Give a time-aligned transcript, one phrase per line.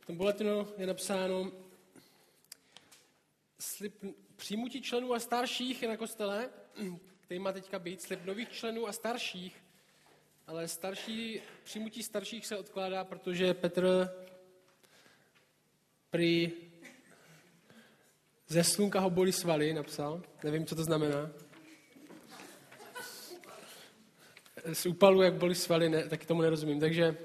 [0.00, 1.52] V tom bulletinu je napsáno
[3.58, 4.04] slib
[4.36, 6.50] přijmutí členů a starších na kostele,
[7.20, 9.64] který má teďka být, slib nových členů a starších,
[10.46, 14.10] ale starší, přijmutí starších se odkládá, protože Petr
[16.10, 16.52] prý
[18.48, 20.22] ze slunka ho bolí svaly, napsal.
[20.44, 21.30] Nevím, co to znamená.
[24.72, 26.80] Z úpalu, jak bolí svaly, ne, taky tomu nerozumím.
[26.80, 27.16] Takže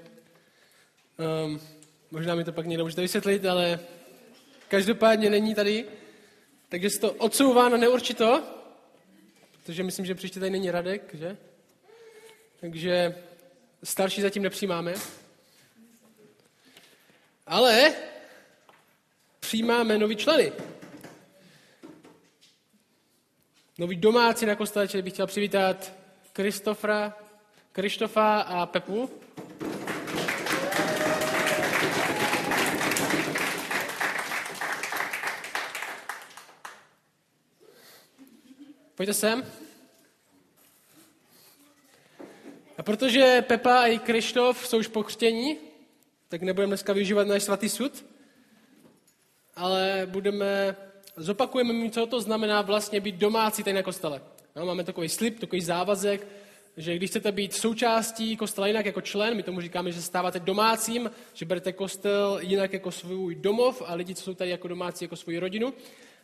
[1.44, 1.60] um,
[2.10, 3.80] možná mi to pak někdo můžete vysvětlit, ale
[4.68, 5.84] každopádně není tady.
[6.68, 8.42] Takže se to odsouvá na neurčito,
[9.52, 11.36] protože myslím, že příště tady není Radek, že?
[12.60, 13.18] Takže
[13.84, 14.94] starší zatím nepřijímáme.
[17.46, 17.94] Ale
[19.40, 20.52] přijímáme nový členy.
[23.78, 25.92] Nový domácí na kostele, bych chtěl přivítat
[26.32, 27.18] Kristofra,
[27.72, 29.10] Krištofa a Pepu.
[39.00, 39.46] Pojďte sem.
[42.78, 45.56] A protože Pepa a i Krištof jsou už pokřtění,
[46.28, 48.04] tak nebudeme dneska využívat náš svatý sud,
[49.56, 50.76] ale budeme,
[51.16, 54.22] zopakujeme mi, co to znamená vlastně být domácí tady na kostele.
[54.56, 56.26] No, máme takový slib, takový závazek,
[56.76, 61.10] že když chcete být součástí kostela jinak jako člen, my tomu říkáme, že stáváte domácím,
[61.34, 65.16] že berete kostel jinak jako svůj domov a lidi, co jsou tady jako domácí, jako
[65.16, 65.74] svoji rodinu.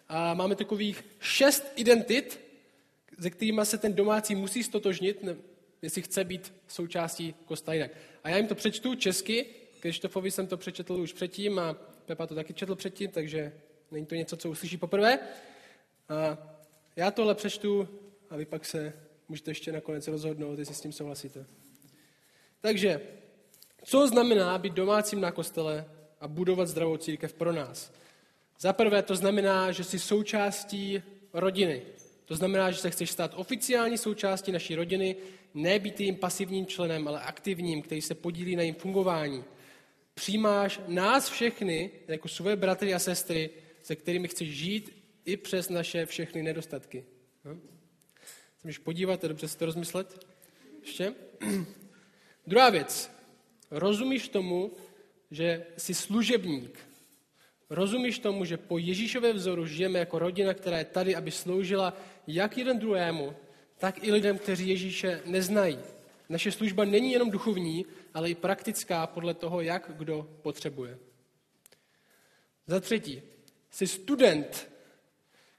[0.08, 2.45] A máme takových šest identit,
[3.20, 5.25] se kterými se ten domácí musí stotožnit,
[5.83, 7.91] jestli chce být součástí kostela jinak.
[8.25, 9.47] A já jim to přečtu česky,
[9.81, 11.75] Krištofovi jsem to přečetl už předtím a
[12.06, 13.53] Pepa to taky četl předtím, takže
[13.91, 15.19] není to něco, co uslyší poprvé.
[16.09, 16.39] A
[16.97, 17.89] já tohle přečtu
[18.31, 18.92] a vy pak se
[19.28, 21.47] můžete ještě nakonec rozhodnout, jestli s tím souhlasíte.
[22.61, 23.00] Takže,
[23.84, 25.84] co znamená být domácím na kostele
[26.20, 27.92] a budovat zdravou církev pro nás?
[28.61, 31.03] Za prvé to znamená, že jsi součástí
[31.33, 31.83] rodiny.
[32.26, 35.16] To znamená, že se chceš stát oficiální součástí naší rodiny,
[35.54, 39.44] ne být jím pasivním členem, ale aktivním, který se podílí na jejím fungování.
[40.14, 43.50] Přijímáš nás všechny jako svoje bratry a sestry,
[43.82, 47.04] se kterými chceš žít i přes naše všechny nedostatky.
[47.44, 47.56] No?
[48.65, 50.26] Můžeš podívat a dobře si to rozmyslet?
[50.81, 51.15] Ještě?
[52.47, 53.10] Druhá věc.
[53.70, 54.72] Rozumíš tomu,
[55.31, 56.78] že jsi služebník.
[57.70, 62.59] Rozumíš tomu, že po Ježíšově vzoru žijeme jako rodina, která je tady, aby sloužila jak
[62.59, 63.37] jeden druhému,
[63.78, 65.78] tak i lidem, kteří Ježíše neznají.
[66.28, 70.98] Naše služba není jenom duchovní, ale i praktická podle toho, jak kdo potřebuje.
[72.66, 73.22] Za třetí,
[73.70, 74.70] jsi student.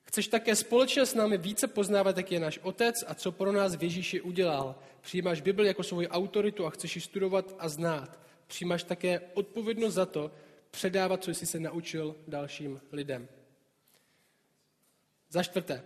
[0.03, 3.75] Chceš také společně s námi více poznávat, jak je náš otec a co pro nás
[3.75, 4.75] v Ježíši udělal.
[5.01, 8.19] Přijímáš Bibli jako svoji autoritu a chceš ji studovat a znát.
[8.47, 10.31] Přijímáš také odpovědnost za to,
[10.72, 13.27] předávat, co jsi se naučil dalším lidem.
[15.29, 15.83] Za čtvrté,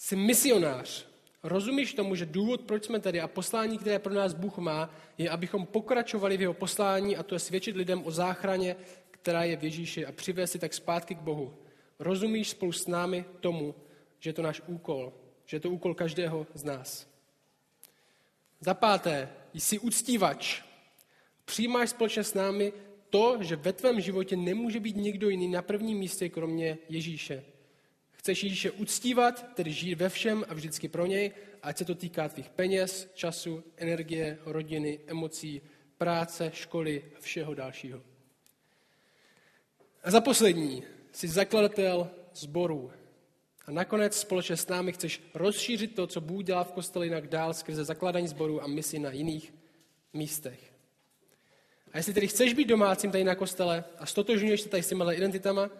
[0.00, 1.06] jsi misionář.
[1.42, 5.30] Rozumíš tomu, že důvod, proč jsme tady a poslání, které pro nás Bůh má, je,
[5.30, 8.76] abychom pokračovali v jeho poslání a to je svědčit lidem o záchraně,
[9.10, 11.54] která je v Ježíši a přivést si tak zpátky k Bohu.
[11.98, 13.74] Rozumíš spolu s námi tomu,
[14.18, 15.12] že je to náš úkol,
[15.46, 17.06] že je to úkol každého z nás.
[18.60, 20.62] Za páté, jsi uctívač.
[21.44, 22.72] Přijímáš společně s námi
[23.10, 27.44] to, že ve tvém životě nemůže být někdo jiný na prvním místě, kromě Ježíše.
[28.20, 31.32] Chceš Ježíše uctívat, tedy žít ve všem a vždycky pro něj,
[31.62, 35.62] ať se to týká tvých peněz, času, energie, rodiny, emocí,
[35.98, 38.02] práce, školy a všeho dalšího.
[40.04, 40.82] A za poslední,
[41.12, 42.92] jsi zakladatel sborů.
[43.66, 47.54] A nakonec společně s námi chceš rozšířit to, co Bůh dělá v kostele jinak dál
[47.54, 49.54] skrze zakladání sborů a misi na jiných
[50.12, 50.72] místech.
[51.92, 55.12] A jestli tedy chceš být domácím tady na kostele a stotožňuješ se tady s těma
[55.12, 55.70] identitama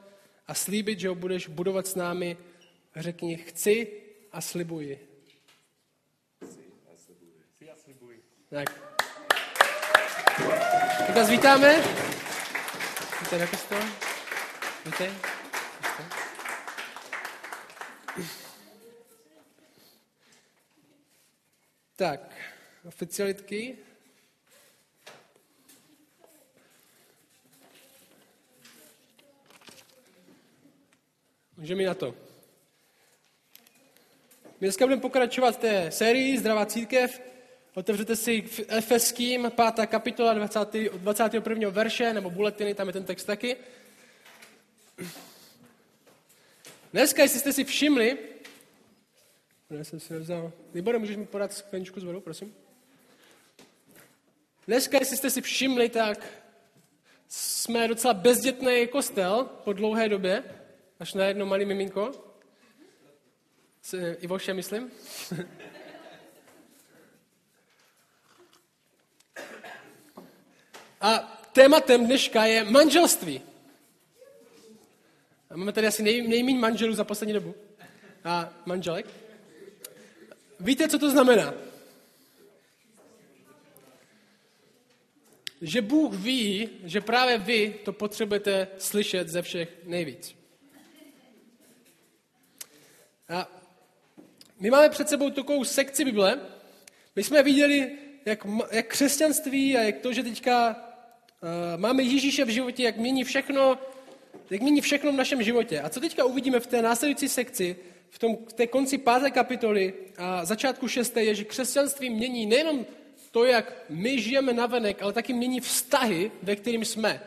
[0.51, 2.37] a slíbit, že ho budeš budovat s námi,
[2.97, 4.03] řekni chci
[4.33, 5.09] a slibuji.
[7.55, 8.23] Chci a slibuji.
[8.49, 8.97] Tak.
[11.07, 11.83] Tak vás vítáme.
[13.21, 13.83] Víte na kostel?
[14.87, 15.13] Víte?
[21.97, 22.37] Tak,
[22.85, 23.79] oficialitky.
[31.61, 32.15] Můžeme na to.
[34.61, 37.23] My dneska budeme pokračovat té sérii Zdravá církev.
[37.75, 39.87] Otevřete si v Efeským, 5.
[39.87, 41.71] kapitola 20, 21.
[41.71, 43.57] verše, nebo buletiny, tam je ten text taky.
[46.93, 48.19] Dneska, jestli jste si všimli,
[49.71, 52.55] já jsem si nevzal, Libore, můžeš mi podat skleničku z vodou, prosím?
[54.67, 56.27] Dneska, jestli jste si všimli, tak
[57.29, 60.45] jsme docela bezdětný kostel po dlouhé době,
[61.01, 62.13] až na jedno malý miminko.
[64.21, 64.91] Ivoše, myslím.
[71.01, 71.19] A
[71.53, 73.43] tématem dneška je manželství.
[75.51, 77.55] A máme tady asi nej, nejméně manželů za poslední dobu.
[78.25, 79.07] A manželek.
[80.61, 81.55] Víte, co to znamená?
[85.61, 90.40] Že Bůh ví, že právě vy to potřebujete slyšet ze všech nejvíc.
[93.31, 93.49] A
[94.61, 96.41] my máme před sebou takovou sekci Bible.
[97.17, 97.93] My jsme viděli,
[98.25, 103.25] jak, jak křesťanství a jak to, že teďka uh, máme Ježíše v životě, jak mění
[103.25, 103.79] všechno,
[104.51, 105.81] jak mění všechno v našem životě.
[105.81, 107.77] A co teďka uvidíme v té následující sekci,
[108.11, 112.87] v, tom, v té konci páté kapitoly a začátku šesté, je, že křesťanství mění nejenom
[113.31, 117.23] to, jak my žijeme navenek, ale taky mění vztahy, ve kterým jsme.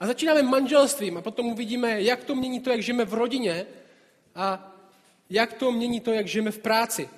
[0.00, 3.66] A začínáme manželstvím a potom uvidíme, jak to mění to, jak žijeme v rodině
[4.34, 4.75] a
[5.30, 7.08] jak to mění to, jak žijeme v práci.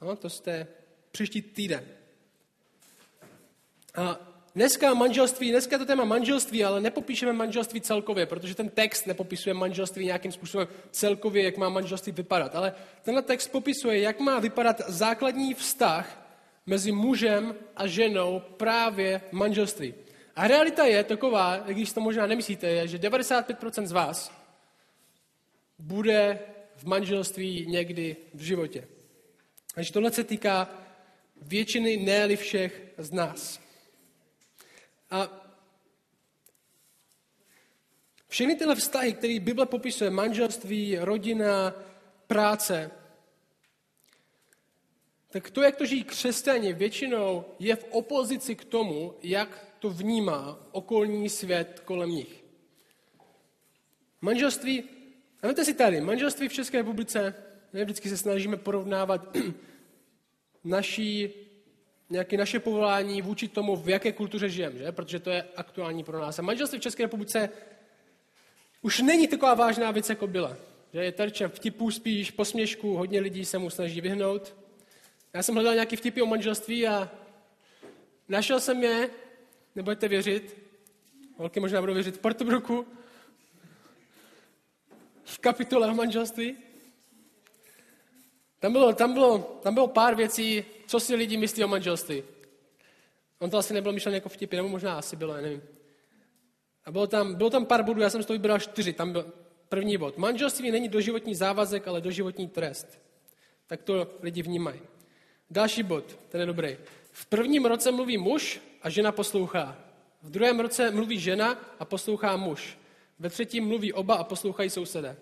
[0.00, 0.66] No, to jste
[1.10, 1.84] příští týden.
[3.94, 4.20] A
[4.54, 9.54] dneska manželství, dneska je to téma manželství, ale nepopíšeme manželství celkově, protože ten text nepopisuje
[9.54, 12.56] manželství nějakým způsobem celkově, jak má manželství vypadat.
[12.56, 16.28] Ale tenhle text popisuje, jak má vypadat základní vztah
[16.66, 19.94] mezi mužem a ženou právě manželství.
[20.36, 24.32] A realita je taková, když to možná nemyslíte, je, že 95% z vás
[25.78, 26.38] bude
[26.78, 28.88] v manželství někdy v životě.
[29.74, 30.70] Takže tohle se týká
[31.42, 33.60] většiny, ne všech z nás.
[35.10, 35.44] A
[38.28, 41.74] všechny tyhle vztahy, které Bible popisuje, manželství, rodina,
[42.26, 42.90] práce,
[45.30, 50.58] tak to, jak to žijí křesťani, většinou je v opozici k tomu, jak to vnímá
[50.70, 52.44] okolní svět kolem nich.
[54.20, 54.84] Manželství,
[55.42, 57.34] a si tady, manželství v České republice,
[57.72, 59.36] ne, vždycky se snažíme porovnávat
[60.64, 61.30] naší,
[62.10, 64.92] nějaké naše povolání vůči tomu, v jaké kultuře žijeme, že?
[64.92, 66.38] protože to je aktuální pro nás.
[66.38, 67.50] A manželství v České republice
[68.82, 70.56] už není taková vážná věc, jako byla.
[70.92, 74.54] Že je terčem vtipů spíš, posměšku, hodně lidí se mu snaží vyhnout.
[75.34, 77.10] Já jsem hledal nějaký vtipy o manželství a
[78.28, 79.10] našel jsem je,
[79.74, 80.56] nebudete věřit,
[81.36, 82.86] holky možná budou věřit, v Portobruku,
[85.28, 85.40] v
[85.76, 86.56] o manželství.
[88.58, 92.22] Tam bylo, tam, bylo, tam bylo pár věcí, co si lidi myslí o manželství.
[93.38, 95.62] On to asi nebylo myšlené jako vtipy, nebo možná asi bylo, já nevím.
[96.84, 98.92] A bylo tam, bylo tam pár bodů, já jsem z toho vybral čtyři.
[98.92, 99.32] Tam byl
[99.68, 100.18] první bod.
[100.18, 102.98] Manželství není doživotní závazek, ale doživotní trest.
[103.66, 104.80] Tak to lidi vnímají.
[105.50, 106.76] Další bod, ten je dobrý.
[107.12, 109.78] V prvním roce mluví muž a žena poslouchá.
[110.22, 112.78] V druhém roce mluví žena a poslouchá muž.
[113.18, 115.16] Ve třetím mluví oba a poslouchají sousedé.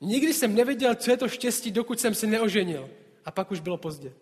[0.00, 2.90] Nikdy jsem nevěděl, co je to štěstí, dokud jsem se neoženil.
[3.24, 4.12] A pak už bylo pozdě.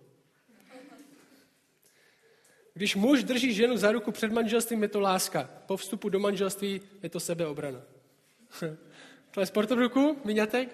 [2.75, 5.51] Když muž drží ženu za ruku před manželstvím, je to láska.
[5.67, 7.83] Po vstupu do manželství je to sebeobrana.
[9.31, 10.69] to je sport ruku, Míňatek?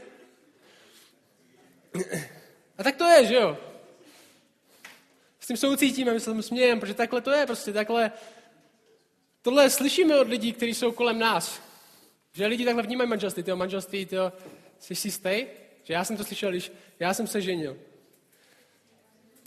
[2.79, 3.58] A tak to je, že jo?
[5.40, 8.12] S tím soucítíme, my se tomu smějeme, protože takhle to je, prostě takhle.
[9.45, 11.63] Tohle slyšíme od lidí, kteří jsou kolem nás.
[12.33, 14.33] Že lidi takhle vnímají manželství, tyjo, manželství, tyjo,
[14.79, 15.47] jsi si jistý?
[15.83, 17.77] Že já jsem to slyšel, když já jsem se ženil.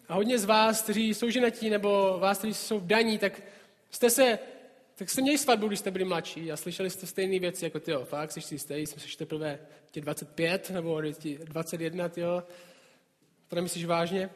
[0.07, 3.41] A hodně z vás, kteří jsou ženatí, nebo vás, kteří jsou v daní, tak
[3.91, 4.39] jste se,
[4.95, 7.91] tak jste měli svatbu, když jste byli mladší a slyšeli jste stejné věci jako ty,
[8.03, 9.59] fakt, jsi si jistý, jsme se teprve
[9.91, 12.43] tě 25 nebo 21, jo.
[13.47, 14.29] To nemyslíš vážně?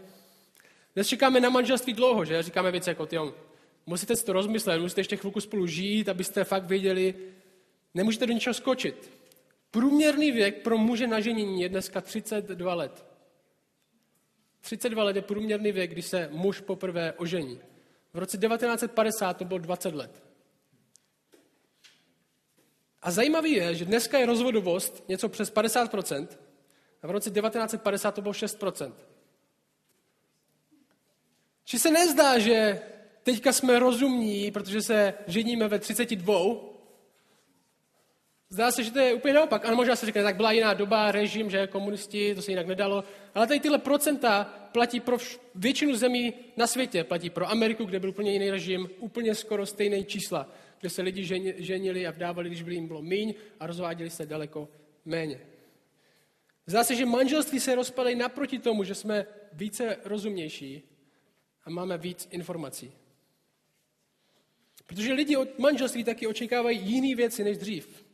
[0.95, 2.43] Dnes čekáme na manželství dlouho, že?
[2.43, 3.17] Říkáme věci jako, ty,
[3.85, 7.15] musíte si to rozmyslet, musíte ještě chvilku spolu žít, abyste fakt věděli,
[7.93, 9.11] nemůžete do ničeho skočit.
[9.71, 13.05] Průměrný věk pro muže na ženění je dneska 32 let.
[14.61, 17.59] 32 let je průměrný věk, kdy se muž poprvé ožení.
[18.13, 20.23] V roce 1950 to bylo 20 let.
[23.01, 26.27] A zajímavý je, že dneska je rozvodovost něco přes 50%
[27.01, 28.93] a v roce 1950 to bylo 6%.
[31.63, 32.81] Či se nezdá, že
[33.23, 36.71] teďka jsme rozumní, protože se ženíme ve 32,
[38.53, 39.65] Zdá se, že to je úplně naopak.
[39.65, 43.03] Ano, možná se řekne, tak byla jiná doba, režim, že komunisti, to se jinak nedalo.
[43.35, 45.17] Ale tady tyhle procenta platí pro
[45.55, 47.03] většinu zemí na světě.
[47.03, 50.49] Platí pro Ameriku, kde byl úplně jiný režim, úplně skoro stejné čísla,
[50.79, 51.23] kde se lidi
[51.57, 54.69] ženili a vdávali, když byli jim bylo míň a rozváděli se daleko
[55.05, 55.39] méně.
[56.65, 60.83] Zdá se, že manželství se rozpadají naproti tomu, že jsme více rozumnější
[61.63, 62.91] a máme víc informací.
[64.91, 68.05] Protože lidi od manželství taky očekávají jiné věci než dřív.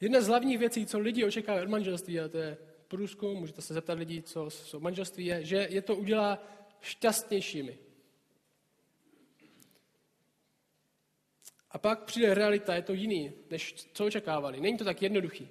[0.00, 2.56] Jedna z hlavních věcí, co lidi očekávají od manželství, a to je
[2.88, 6.42] průzkum, můžete se zeptat lidí, co jsou manželství, je, že je to udělá
[6.80, 7.78] šťastnějšími.
[11.70, 14.60] A pak přijde realita, je to jiný, než co očekávali.
[14.60, 15.48] Není to tak jednoduchý.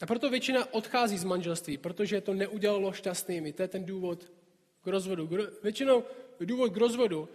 [0.00, 3.52] A proto většina odchází z manželství, protože to neudělalo šťastnými.
[3.52, 4.39] To je ten důvod
[4.82, 5.28] k rozvodu.
[5.62, 6.04] Většinou
[6.40, 7.28] důvod k rozvodu,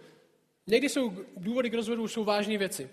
[0.66, 2.90] někdy jsou důvody k rozvodu jsou vážné věci.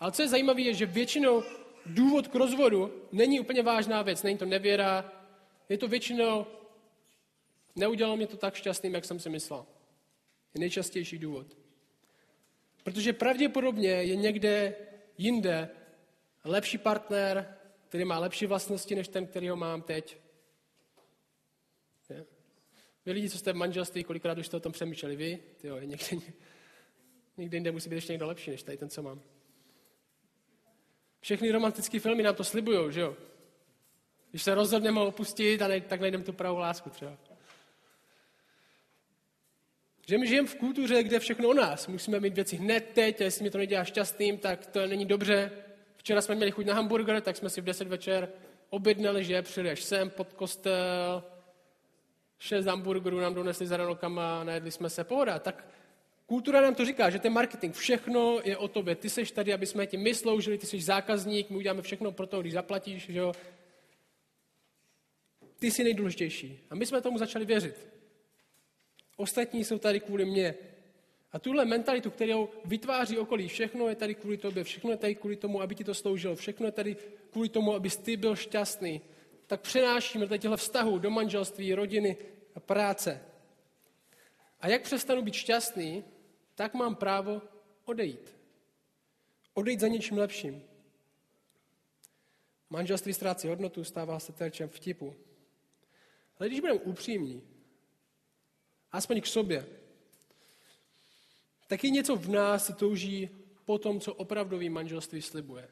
[0.00, 1.42] Ale co je zajímavé, je, že většinou
[1.86, 4.22] důvod k rozvodu není úplně vážná věc.
[4.22, 5.12] Není to nevěra,
[5.68, 6.46] je to většinou,
[7.76, 9.66] neudělalo mě to tak šťastným, jak jsem si myslel.
[10.54, 11.46] Je nejčastější důvod.
[12.84, 14.76] Protože pravděpodobně je někde
[15.18, 15.68] jinde
[16.44, 17.56] lepší partner,
[17.88, 20.16] který má lepší vlastnosti než ten, který ho mám teď.
[23.10, 25.38] Vy lidi, co jste v manželství, kolikrát už jste o tom přemýšleli vy?
[25.56, 26.06] Tyjo, někde,
[27.36, 29.22] někde jinde musí být ještě někdo lepší než tady ten, co mám.
[31.20, 33.16] Všechny romantické filmy nám to slibují, že jo?
[34.30, 37.18] Když se rozhodneme opustit, tak najdeme tu pravou lásku třeba.
[40.06, 41.86] Že my žijeme v kultuře, kde všechno o nás.
[41.86, 45.52] Musíme mít věci hned teď a jestli mě to nedělá šťastným, tak to není dobře.
[45.96, 48.32] Včera jsme měli chuť na hamburger, tak jsme si v 10 večer
[48.68, 51.24] objednali, že přijdeš sem pod kostel,
[52.40, 55.38] šest hamburgerů nám donesli za ranokama, najedli jsme se, pohoda.
[55.38, 55.66] Tak
[56.26, 58.94] kultura nám to říká, že ten marketing, všechno je o tobě.
[58.94, 62.26] Ty seš tady, aby jsme ti my sloužili, ty jsi zákazník, my uděláme všechno pro
[62.26, 63.32] to, když zaplatíš, že jo.
[65.58, 66.58] Ty jsi nejdůležitější.
[66.70, 67.86] A my jsme tomu začali věřit.
[69.16, 70.54] Ostatní jsou tady kvůli mně.
[71.32, 75.36] A tuhle mentalitu, kterou vytváří okolí, všechno je tady kvůli tobě, všechno je tady kvůli
[75.36, 76.96] tomu, aby ti to sloužilo, všechno je tady
[77.30, 79.00] kvůli tomu, abys ty byl šťastný,
[79.50, 82.16] tak přenášíme do těchto vztahů, do manželství, rodiny
[82.54, 83.24] a práce.
[84.60, 86.04] A jak přestanu být šťastný,
[86.54, 87.42] tak mám právo
[87.84, 88.36] odejít.
[89.54, 90.62] Odejít za něčím lepším.
[92.70, 95.16] Manželství ztrácí hodnotu, stává se terčem vtipu.
[96.38, 97.42] Ale když budeme upřímní,
[98.92, 99.66] aspoň k sobě,
[101.66, 103.28] taky něco v nás touží
[103.64, 105.68] po tom, co opravdový manželství slibuje.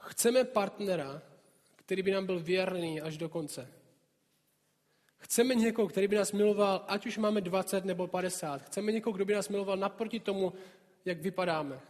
[0.00, 1.35] Chceme partnera,
[1.86, 3.72] který by nám byl věrný až do konce.
[5.18, 8.62] Chceme někoho, který by nás miloval, ať už máme 20 nebo 50.
[8.62, 10.52] Chceme někoho, kdo by nás miloval naproti tomu,
[11.04, 11.80] jak vypadáme.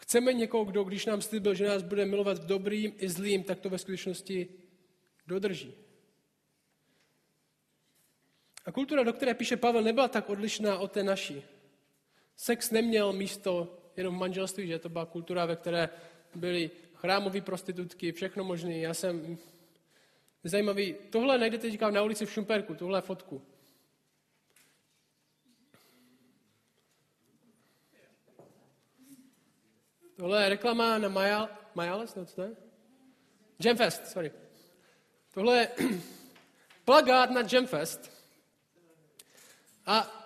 [0.00, 3.60] Chceme někoho, kdo, když nám slíbil, že nás bude milovat v dobrým i zlým, tak
[3.60, 4.48] to ve skutečnosti
[5.26, 5.74] dodrží.
[8.66, 11.42] A kultura, do které píše Pavel, nebyla tak odlišná od té naší.
[12.36, 15.88] Sex neměl místo jenom v manželství, že to byla kultura, ve které
[16.34, 18.78] byly chrámové prostitutky, všechno možné.
[18.78, 19.38] Já jsem
[20.44, 20.94] zajímavý.
[21.10, 23.42] Tohle najdete říkám, na ulici v Šumperku, tuhle fotku.
[30.16, 32.56] Tohle je reklama na Majal, Majales, no co to je?
[33.64, 34.32] Jamfest, sorry.
[35.34, 35.68] Tohle je
[36.84, 38.12] plagát na Jamfest.
[39.86, 40.22] A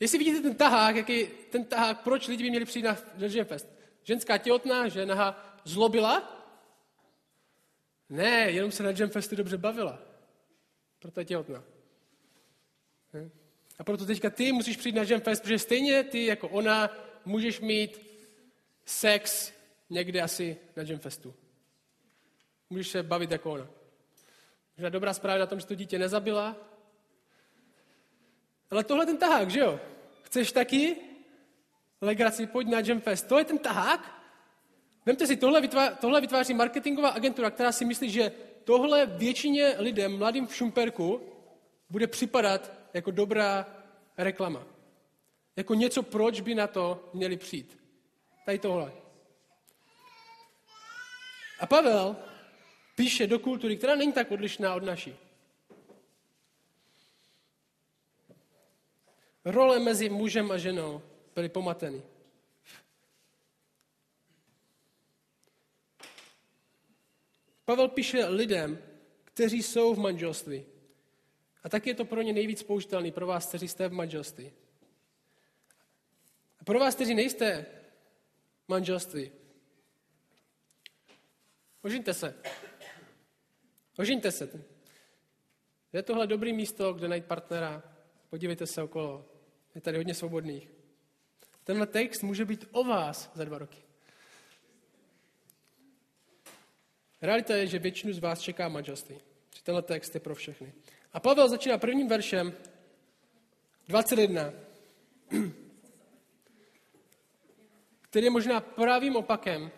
[0.00, 3.75] jestli vidíte ten tahák, jaký ten tahák, proč lidi by měli přijít na, na Jamfest?
[4.06, 6.42] Ženská těhotná, žena zlobila,
[8.08, 9.98] ne, jenom se na Jamfestu dobře bavila.
[10.98, 11.64] Proto je těhotná.
[13.78, 16.90] A proto teďka ty musíš přijít na Jamfest, protože stejně ty jako ona
[17.24, 18.00] můžeš mít
[18.84, 19.52] sex
[19.90, 21.34] někde asi na Jamfestu.
[22.70, 23.66] Můžeš se bavit jako ona.
[24.76, 26.56] Možná dobrá zpráva na tom, že to dítě nezabila.
[28.70, 29.80] Ale tohle ten tahák, že jo?
[30.22, 31.05] Chceš taky?
[32.00, 33.28] Legraci, pojď na Jamfest.
[33.28, 34.16] To je ten tahák?
[35.06, 38.32] Vemte si, tohle, vytvá, tohle vytváří marketingová agentura, která si myslí, že
[38.64, 41.20] tohle většině lidem, mladým v Šumperku,
[41.90, 43.66] bude připadat jako dobrá
[44.18, 44.66] reklama.
[45.56, 47.78] Jako něco, proč by na to měli přijít.
[48.44, 48.92] Tady tohle.
[51.60, 52.16] A Pavel
[52.96, 55.16] píše do kultury, která není tak odlišná od naší.
[59.44, 61.02] Role mezi mužem a ženou
[61.36, 62.02] byly pomateny.
[67.64, 68.78] Pavel píše lidem,
[69.24, 70.66] kteří jsou v manželství.
[71.62, 74.52] A tak je to pro ně nejvíc použitelný, pro vás, kteří jste v manželství.
[76.60, 77.66] A pro vás, kteří nejste
[78.64, 79.32] v manželství,
[81.82, 82.34] ožiňte se.
[83.98, 84.64] Ožiňte se.
[85.92, 87.82] Je tohle dobrý místo, kde najít partnera.
[88.30, 89.24] Podívejte se okolo.
[89.74, 90.75] Je tady hodně svobodných.
[91.66, 93.78] Tenhle text může být o vás za dva roky.
[97.22, 99.20] Realita je, že většinu z vás čeká manželství.
[99.62, 100.72] Tenhle text je pro všechny.
[101.12, 102.54] A Pavel začíná prvním veršem
[103.88, 104.52] 21,
[108.00, 109.70] který je možná pravým opakem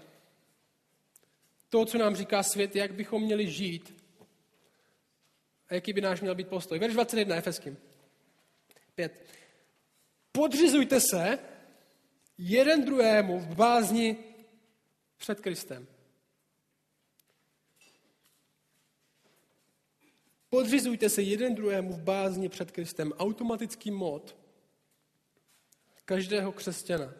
[1.68, 4.04] toho, co nám říká svět, jak bychom měli žít
[5.68, 6.78] a jaký by náš měl být postoj.
[6.78, 7.76] Verš 21, Efeským.
[8.94, 9.26] 5.
[10.32, 11.38] Podřizujte se
[12.38, 14.16] jeden druhému v bázni
[15.16, 15.86] před Kristem.
[20.50, 23.12] Podřizujte se jeden druhému v bázni před Kristem.
[23.12, 24.36] Automatický mod
[26.08, 27.14] každého křesťana,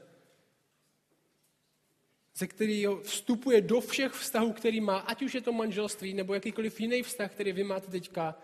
[2.35, 6.81] ze kterého vstupuje do všech vztahů, který má, ať už je to manželství nebo jakýkoliv
[6.81, 8.39] jiný vztah, který vy máte teďka,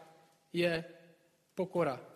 [0.53, 0.85] je
[1.55, 2.14] pokora.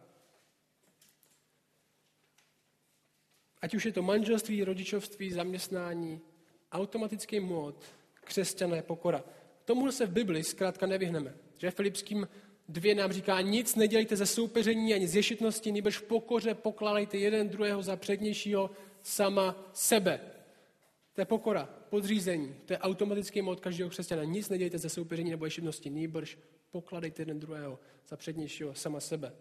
[3.62, 6.20] Ať už je to manželství, rodičovství, zaměstnání,
[6.72, 7.84] automatický mod
[8.24, 9.24] křesťana je pokora.
[9.64, 11.34] Tomu se v Bibli zkrátka nevyhneme.
[11.58, 12.28] Že Filipským
[12.68, 17.48] dvě nám říká, nic nedělejte ze soupeření ani z ješitnosti, nebož v pokoře pokládejte jeden
[17.48, 18.70] druhého za přednějšího
[19.02, 20.20] sama sebe.
[21.12, 24.24] To je pokora, podřízení, to je automatický mod každého křesťana.
[24.24, 26.38] Nic nedělejte ze soupeření nebo ješitnosti, nebož
[26.70, 29.32] pokladejte jeden druhého za přednějšího sama sebe.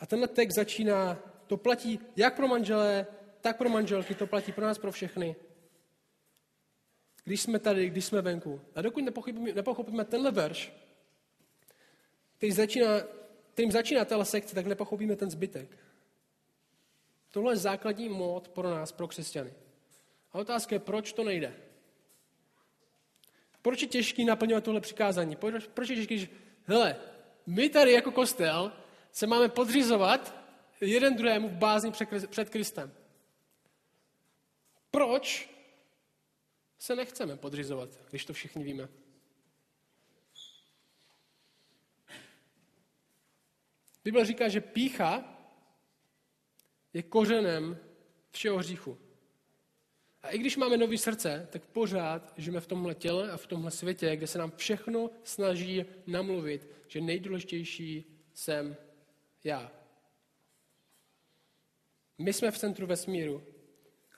[0.00, 3.06] A tenhle text začíná, to platí jak pro manželé,
[3.40, 5.36] tak pro manželky, to platí pro nás, pro všechny.
[7.24, 8.60] Když jsme tady, když jsme venku.
[8.74, 10.72] A dokud nepochopíme, nepochopíme tenhle verš,
[12.36, 12.88] který začíná,
[13.52, 15.78] kterým začíná tahle sekce, tak nepochopíme ten zbytek.
[17.30, 19.54] Tohle je základní mód pro nás, pro křesťany.
[20.32, 21.56] A otázka je, proč to nejde?
[23.62, 25.36] Proč je těžký naplňovat tohle přikázání?
[25.36, 26.28] Proč, proč je těžký, že,
[26.64, 26.96] hele,
[27.46, 28.72] my tady jako kostel
[29.12, 30.34] se máme podřizovat
[30.80, 31.92] jeden druhému v bázni
[32.30, 32.94] před Kristem.
[34.90, 35.50] Proč
[36.78, 38.88] se nechceme podřizovat, když to všichni víme?
[44.04, 45.24] Bible říká, že pícha
[46.92, 47.78] je kořenem
[48.30, 48.98] všeho hříchu.
[50.22, 53.70] A i když máme nový srdce, tak pořád žijeme v tomhle těle a v tomhle
[53.70, 58.76] světě, kde se nám všechno snaží namluvit, že nejdůležitější jsem
[59.44, 59.72] já.
[62.18, 63.42] My jsme v centru vesmíru.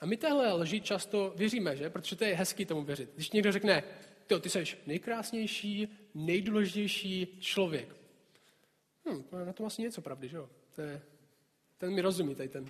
[0.01, 1.89] A my téhle lži často věříme, že?
[1.89, 3.09] Protože to je hezký tomu věřit.
[3.15, 3.83] Když někdo řekne,
[4.27, 7.95] ty, ty jsi nejkrásnější, nejdůležitější člověk.
[9.09, 10.49] Hm, na tom asi něco pravdy, že jo?
[10.75, 11.01] To je,
[11.77, 12.69] ten mi rozumí, tady ten.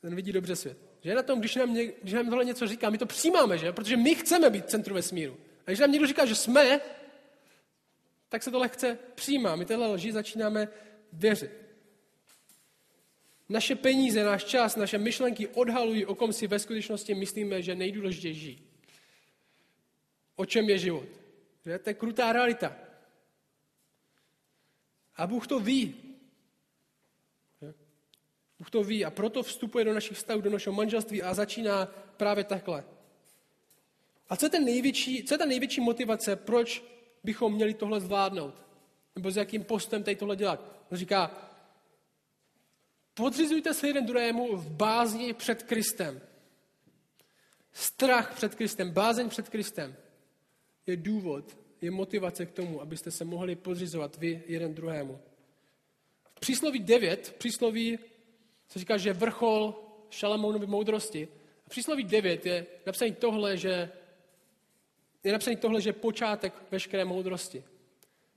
[0.00, 0.78] ten vidí dobře svět.
[1.02, 3.72] Že na tom, když nám, něk, když nám tohle něco říká, my to přijímáme, že?
[3.72, 5.36] Protože my chceme být centru vesmíru.
[5.66, 6.80] A když nám někdo říká, že jsme,
[8.32, 9.56] tak se to lehce přijímá.
[9.56, 10.68] My tyhle lži začínáme
[11.12, 11.50] věřit.
[13.48, 18.72] Naše peníze, náš čas, naše myšlenky odhalují, o kom si ve skutečnosti myslíme, že nejdůležitější.
[20.36, 21.08] O čem je život.
[21.64, 21.78] Že?
[21.78, 22.76] To je krutá realita.
[25.16, 25.94] A Bůh to ví.
[28.58, 32.44] Bůh to ví a proto vstupuje do našich vztahů, do našeho manželství a začíná právě
[32.44, 32.84] takhle.
[34.28, 36.91] A co je, ten největší, co je ta největší motivace, proč
[37.24, 38.54] bychom měli tohle zvládnout?
[39.16, 40.86] Nebo s jakým postem tady tohle dělat?
[40.90, 41.30] On říká,
[43.14, 46.20] podřizujte se jeden druhému v bázni před Kristem.
[47.72, 49.96] Strach před Kristem, bázeň před Kristem
[50.86, 55.18] je důvod, je motivace k tomu, abyste se mohli podřizovat vy jeden druhému.
[56.34, 57.98] V přísloví 9, přísloví
[58.68, 59.74] se říká, že vrchol
[60.10, 61.28] Šalamounovy moudrosti.
[61.68, 63.90] Přísloví 9 je napsaný tohle, že
[65.24, 67.64] je napsaný tohle, že počátek veškeré moudrosti.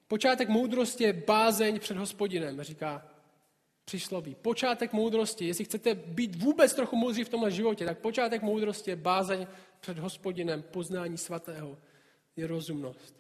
[0.08, 3.08] Počátek moudrosti je bázeň před hospodinem, říká
[3.86, 4.36] přísloví.
[4.36, 8.96] Počátek moudrosti, jestli chcete být vůbec trochu moudří v tomhle životě, tak počátek moudrosti je
[8.96, 9.48] bázeň
[9.80, 11.78] před hospodinem, poznání svatého,
[12.36, 13.16] je rozumnost.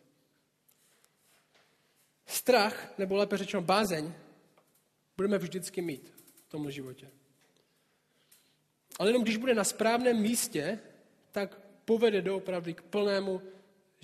[2.26, 4.14] Strach, nebo lépe řečeno bázeň,
[5.18, 6.14] budeme vždycky mít
[6.48, 7.10] v tomhle životě.
[9.00, 10.80] Ale jenom když bude na správném místě,
[11.32, 13.42] tak povede doopravdy k plnému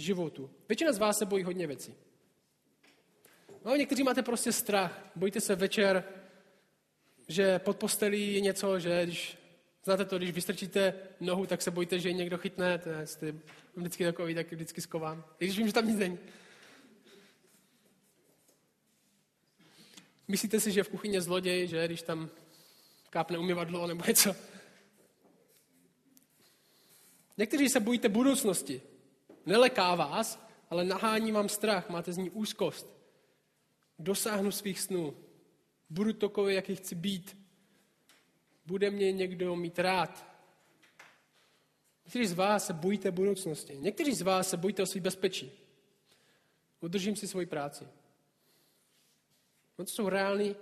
[0.01, 0.49] životu.
[0.69, 1.95] Většina z vás se bojí hodně věcí.
[3.65, 5.11] No, někteří máte prostě strach.
[5.15, 6.03] Bojíte se večer,
[7.27, 9.37] že pod postelí je něco, že když
[9.83, 12.77] Znáte to, když vystrčíte nohu, tak se bojíte, že ji někdo chytne.
[12.77, 13.35] To je
[13.75, 15.23] vždycky takový, tak vždycky skovám.
[15.39, 16.19] I když vím, že tam nic není.
[20.27, 22.29] Myslíte si, že v kuchyni zloděj, že když tam
[23.09, 24.35] kápne umyvadlo nebo něco?
[27.37, 28.81] Někteří se bojíte budoucnosti.
[29.45, 32.87] Neleká vás, ale nahání vám strach, máte z ní úzkost.
[33.99, 35.17] Dosáhnu svých snů.
[35.89, 37.37] Budu takový, jaký chci být.
[38.65, 40.25] Bude mě někdo mít rád.
[42.05, 43.77] Někteří z vás se bojíte budoucnosti.
[43.77, 45.51] Někteří z vás se bojíte o svý bezpečí.
[46.81, 47.87] Udržím si svoji práci.
[49.77, 50.55] No to jsou reální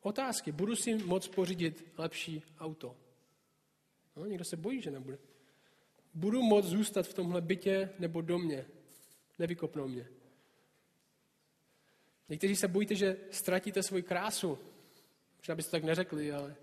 [0.00, 0.52] otázky.
[0.52, 2.96] Budu si moc pořídit lepší auto?
[4.16, 5.18] No, někdo se bojí, že nebude.
[6.14, 8.66] Budu moc zůstat v tomhle bytě nebo domě?
[9.38, 10.08] Nevykopnou mě.
[12.28, 14.58] Někteří se bojíte, že ztratíte svoji krásu.
[15.38, 16.56] Možná byste tak neřekli, ale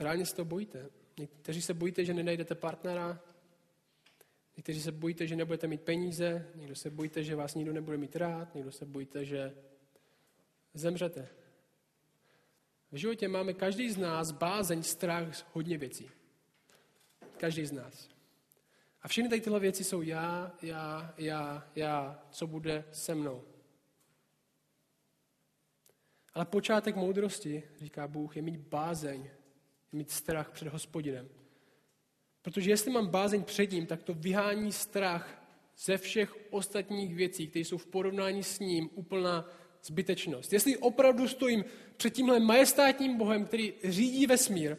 [0.00, 0.90] reálně se to bojíte.
[1.18, 3.20] Někteří se bojíte, že nenajdete partnera.
[4.56, 6.46] Někteří se bojíte, že nebudete mít peníze.
[6.54, 8.54] Někdo se bojíte, že vás nikdo nebude mít rád.
[8.54, 9.54] Někdo se bojíte, že
[10.74, 11.28] zemřete.
[12.92, 16.10] V životě máme každý z nás bázeň, strach hodně věcí.
[17.38, 18.08] Každý z nás.
[19.02, 23.44] A všechny tady tyhle věci jsou já, já, já, já, co bude se mnou.
[26.34, 29.24] Ale počátek moudrosti, říká Bůh, je mít bázeň,
[29.92, 31.28] je mít strach před hospodinem.
[32.42, 35.42] Protože jestli mám bázeň před ním, tak to vyhání strach
[35.78, 39.50] ze všech ostatních věcí, které jsou v porovnání s ním úplná
[39.82, 40.52] zbytečnost.
[40.52, 41.64] Jestli opravdu stojím
[41.96, 44.76] před tímhle majestátním Bohem, který řídí vesmír,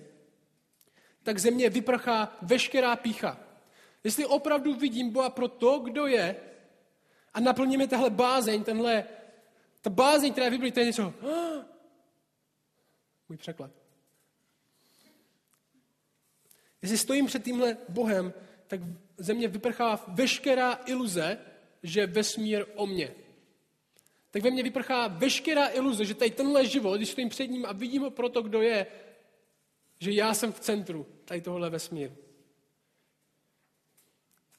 [1.29, 3.39] tak ze mě vyprchá veškerá pícha.
[4.03, 6.35] Jestli opravdu vidím Boha pro to, kdo je,
[7.33, 9.03] a naplníme tahle bázeň, tenhle,
[9.81, 11.13] ta bázeň, která je v to je něco,
[13.29, 13.71] můj překlad.
[16.81, 18.33] Jestli stojím před tímhle Bohem,
[18.67, 18.79] tak
[19.17, 21.37] ze mě vyprchá veškerá iluze,
[21.83, 23.15] že vesmír o mě
[24.31, 27.73] tak ve mně vyprchá veškerá iluze, že tady tenhle život, když stojím před ním a
[27.73, 28.87] vidím ho proto, kdo je,
[29.99, 32.15] že já jsem v centru tady tohohle vesmíru.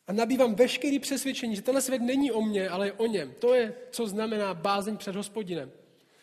[0.07, 3.35] A nabývám veškerý přesvědčení, že tenhle svět není o mně, ale je o něm.
[3.39, 5.73] To je, co znamená bázeň před hospodinem.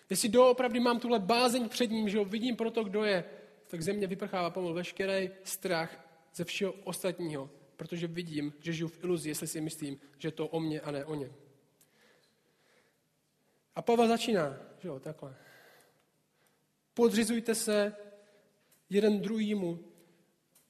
[0.10, 3.24] Jestli doopravdy mám tuhle bázeň před ním, že ho vidím proto, kdo je,
[3.68, 9.04] tak ze mě vyprchává pomalu veškerý strach ze všeho ostatního, protože vidím, že žiju v
[9.04, 11.34] iluzi, jestli si myslím, že to o mě a ne o něm.
[13.76, 15.36] A Pavel začíná, že jo, takhle.
[16.94, 17.96] Podřizujte se
[18.90, 19.80] jeden druhýmu.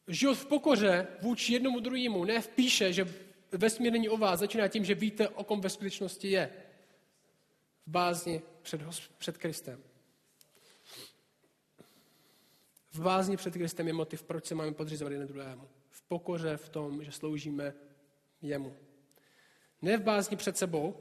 [0.07, 3.13] Život v pokoře vůči jednomu druhému, ne v píše, že
[3.51, 6.49] vesmír není o vás, začíná tím, že víte, o kom ve skutečnosti je.
[7.87, 8.81] V bázni před,
[9.17, 9.83] před Kristem.
[12.91, 15.69] V bázni před Kristem je motiv, proč se máme podřizovat jeden druhému.
[15.89, 17.73] V pokoře v tom, že sloužíme
[18.41, 18.75] jemu.
[19.81, 20.95] Ne v bázni před sebou,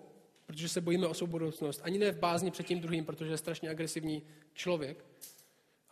[0.46, 1.81] protože se bojíme o svou budoucnost.
[1.85, 4.22] Ani ne v bázni před tím druhým, protože je strašně agresivní
[4.55, 5.05] člověk,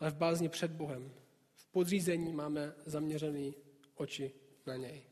[0.05, 1.11] ale v bázni před Bohem.
[1.55, 3.55] V podřízení máme zaměřený
[3.95, 4.31] oči
[4.67, 5.03] na něj.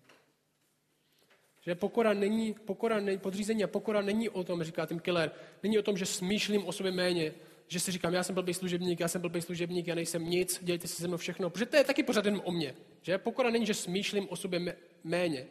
[1.61, 5.31] Že pokora není, pokora není, podřízení a pokora není o tom, říká Tim Keller,
[5.63, 7.35] není o tom, že smýšlím o sobě méně,
[7.69, 10.89] že si říkám, já jsem blbý služebník, já jsem blbý služebník, já nejsem nic, dělejte
[10.89, 12.75] si se mnou všechno, protože to je taky pořád jen o mně.
[13.03, 15.47] Že pokora není, že smýšlím o sobě méně,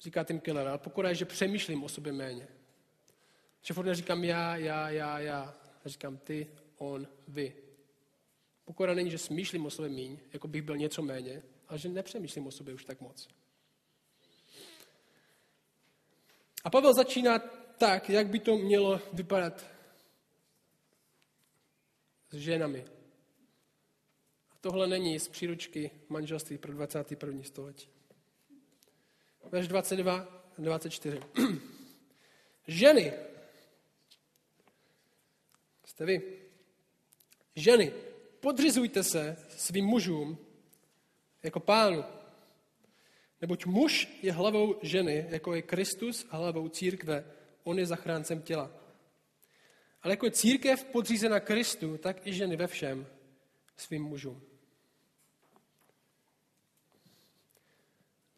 [0.00, 2.48] říká Tim Keller, ale pokora je, že přemýšlím o sobě méně.
[3.62, 5.54] Že furt neříkám já, já, já, já.
[5.84, 6.46] Říkám ty,
[6.78, 7.67] on, vy.
[8.68, 12.46] Pokora není, že smýšlím o sobě míň, jako bych byl něco méně, ale že nepřemýšlím
[12.46, 13.28] o sobě už tak moc.
[16.64, 17.38] A Pavel začíná
[17.78, 19.66] tak, jak by to mělo vypadat
[22.30, 22.84] s ženami.
[24.50, 27.42] A tohle není z příručky manželství pro 21.
[27.42, 27.88] století.
[29.42, 31.20] Verš 22 24.
[32.66, 33.12] Ženy,
[35.84, 36.38] jste vy.
[37.56, 38.07] Ženy,
[38.40, 40.38] podřizujte se svým mužům
[41.42, 42.04] jako pánu.
[43.40, 47.24] Neboť muž je hlavou ženy, jako je Kristus hlavou církve.
[47.64, 48.70] On je zachráncem těla.
[50.02, 53.06] Ale jako je církev podřízena Kristu, tak i ženy ve všem
[53.76, 54.42] svým mužům.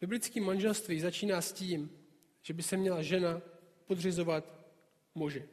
[0.01, 1.91] Biblické manželství začíná s tím,
[2.41, 3.41] že by se měla žena
[3.85, 4.65] podřizovat
[5.15, 5.49] muži.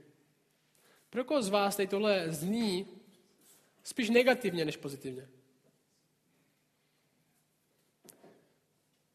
[1.10, 2.97] Pro koho z vás tady tohle zní
[3.82, 5.28] spíš negativně než pozitivně?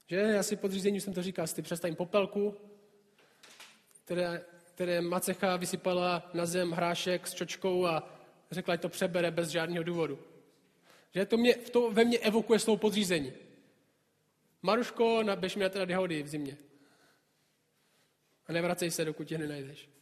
[0.08, 2.56] Že já si podřízení, jsem to říkal, si představím popelku,
[4.04, 8.10] které, které macecha vysypala na zem hrášek s čočkou a
[8.52, 10.20] řekla, že to přebere bez žádného důvodu.
[11.14, 13.34] Že to, mě, to ve mně evokuje slovo podřízení.
[14.62, 16.58] Maruško, naběž mi na teda v zimě.
[18.48, 19.93] A nevracej se, dokud tě nenajdeš.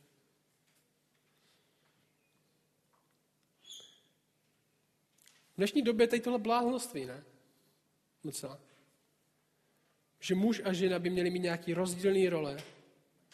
[5.61, 7.23] Dnešní době je tady tohle bláznoství, ne?
[8.23, 8.59] Docela.
[10.19, 12.57] Že muž a žena by měli mít nějaký rozdílný role,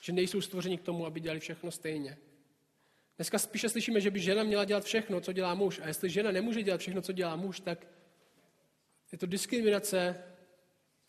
[0.02, 2.18] že nejsou stvořeni k tomu, aby dělali všechno stejně.
[3.18, 5.80] Dneska spíše slyšíme, že by žena měla dělat všechno, co dělá muž.
[5.80, 7.88] A jestli žena nemůže dělat všechno, co dělá muž, tak
[9.12, 10.24] je to diskriminace,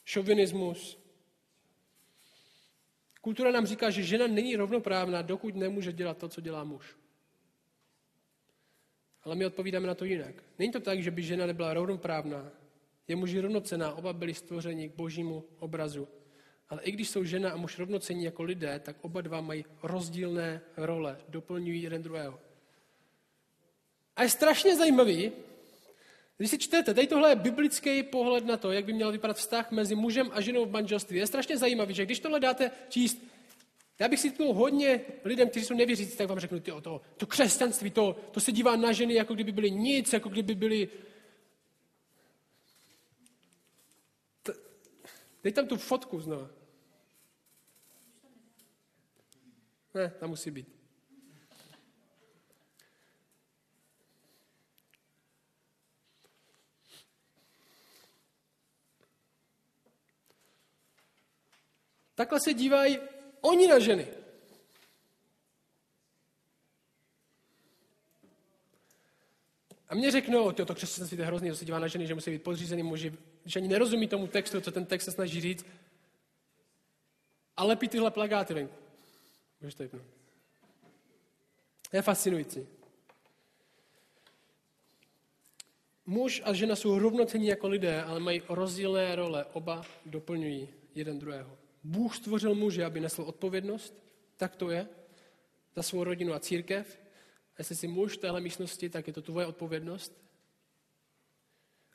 [0.05, 0.99] šovinismus.
[3.21, 6.98] Kultura nám říká, že žena není rovnoprávná, dokud nemůže dělat to, co dělá muž.
[9.29, 10.35] Ale my odpovídáme na to jinak.
[10.59, 12.53] Není to tak, že by žena nebyla rovnoprávná.
[13.09, 16.09] Je muž rovnocená, oba byli stvořeni k božímu obrazu.
[16.69, 20.61] Ale i když jsou žena a muž rovnocení jako lidé, tak oba dva mají rozdílné
[20.77, 22.41] role, doplňují jeden druhého.
[24.17, 25.33] A je strašně zajímavý,
[26.37, 29.71] když si čtete, tady tohle je biblický pohled na to, jak by měl vypadat vztah
[29.71, 31.19] mezi mužem a ženou v manželství.
[31.19, 33.23] Je strašně zajímavý, že když tohle dáte číst,
[33.99, 37.27] já bych si to hodně lidem, kteří jsou nevěřící, tak vám řeknu, tyjo, to, to
[37.27, 40.89] křesťanství, to, to se dívá na ženy, jako kdyby byly nic, jako kdyby byly...
[45.45, 46.49] Dej tam tu fotku znovu.
[49.95, 50.79] Ne, tam musí být.
[62.15, 62.99] Takhle se dívají
[63.41, 64.07] oni na ženy.
[69.89, 72.43] A mě řeknou, to křesťanství je hrozný, to se dívá na ženy, že musí být
[72.43, 75.67] podřízený muži, když ani nerozumí tomu textu, co ten text se snaží říct,
[77.57, 78.75] a lepí tyhle plagáty venku.
[79.61, 80.03] Můžeš to jipnout.
[81.93, 82.67] Je fascinující.
[86.07, 89.45] Muž a žena jsou rovnocení jako lidé, ale mají rozdílné role.
[89.53, 91.59] Oba doplňují jeden druhého.
[91.85, 93.95] Bůh stvořil muže, aby nesl odpovědnost,
[94.37, 94.89] tak to je,
[95.77, 96.99] za svou rodinu a církev.
[97.53, 100.13] A jestli jsi muž v téhle místnosti, tak je to tvoje odpovědnost.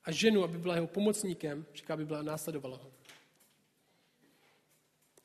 [0.04, 2.91] A ženu, aby byla jeho pomocníkem, říká, aby byla následovala ho.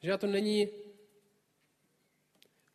[0.02, 0.68] Že to není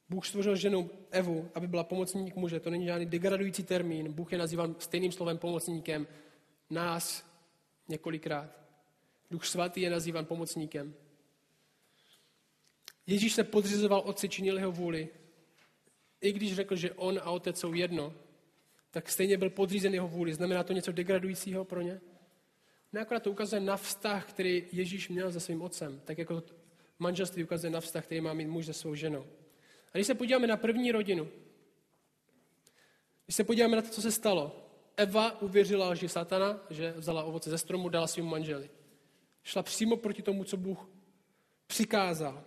[0.09, 2.59] Bůh stvořil ženu Evu, aby byla pomocník muže.
[2.59, 4.13] To není žádný degradující termín.
[4.13, 6.07] Bůh je nazýván stejným slovem pomocníkem.
[6.69, 7.25] Nás
[7.87, 8.59] několikrát.
[9.31, 10.93] Duch svatý je nazývan pomocníkem.
[13.07, 15.09] Ježíš se podřizoval otci, činil jeho vůli.
[16.21, 18.13] I když řekl, že on a otec jsou jedno,
[18.91, 20.33] tak stejně byl podřízen jeho vůli.
[20.33, 22.01] Znamená to něco degradujícího pro ně?
[22.93, 26.01] Ne, akorát to ukazuje na vztah, který Ježíš měl se svým otcem.
[26.05, 26.43] Tak jako
[26.99, 29.25] manželství ukazuje na vztah, který má mít muž se svou ženou.
[29.93, 31.27] A když se podíváme na první rodinu,
[33.25, 37.49] když se podíváme na to, co se stalo, Eva uvěřila lži satana, že vzala ovoce
[37.49, 38.69] ze stromu, dala svým manželi.
[39.43, 40.89] Šla přímo proti tomu, co Bůh
[41.67, 42.43] přikázal.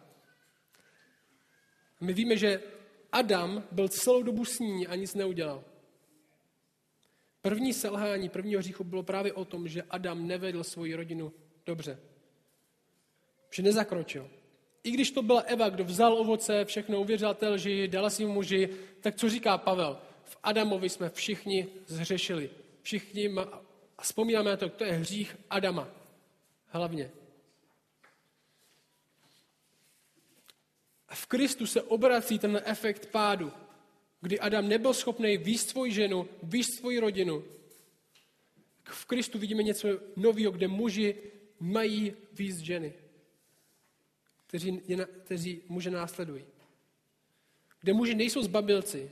[2.00, 2.62] My víme, že
[3.12, 5.64] Adam byl celou dobu s ní a nic neudělal.
[7.42, 11.32] První selhání prvního hříchu bylo právě o tom, že Adam nevedl svoji rodinu
[11.66, 11.98] dobře.
[13.50, 14.30] Že nezakročil.
[14.84, 18.68] I když to byla Eva, kdo vzal ovoce, všechno uvěřil té lži, dala svým muži,
[19.00, 19.98] tak co říká Pavel?
[20.24, 22.50] V Adamovi jsme všichni zhřešili.
[22.82, 23.30] Všichni,
[23.98, 25.88] a vzpomínáme na to, to je hřích Adama.
[26.66, 27.10] Hlavně.
[31.16, 33.52] V Kristu se obrací ten efekt pádu,
[34.20, 37.44] kdy Adam nebyl schopný výst svoji ženu, výst svoji rodinu.
[38.84, 41.14] V Kristu vidíme něco nového, kde muži
[41.60, 42.92] mají výst ženy
[44.46, 46.44] kteří, je, kteří muže následují.
[47.80, 49.10] Kde muži nejsou zbabilci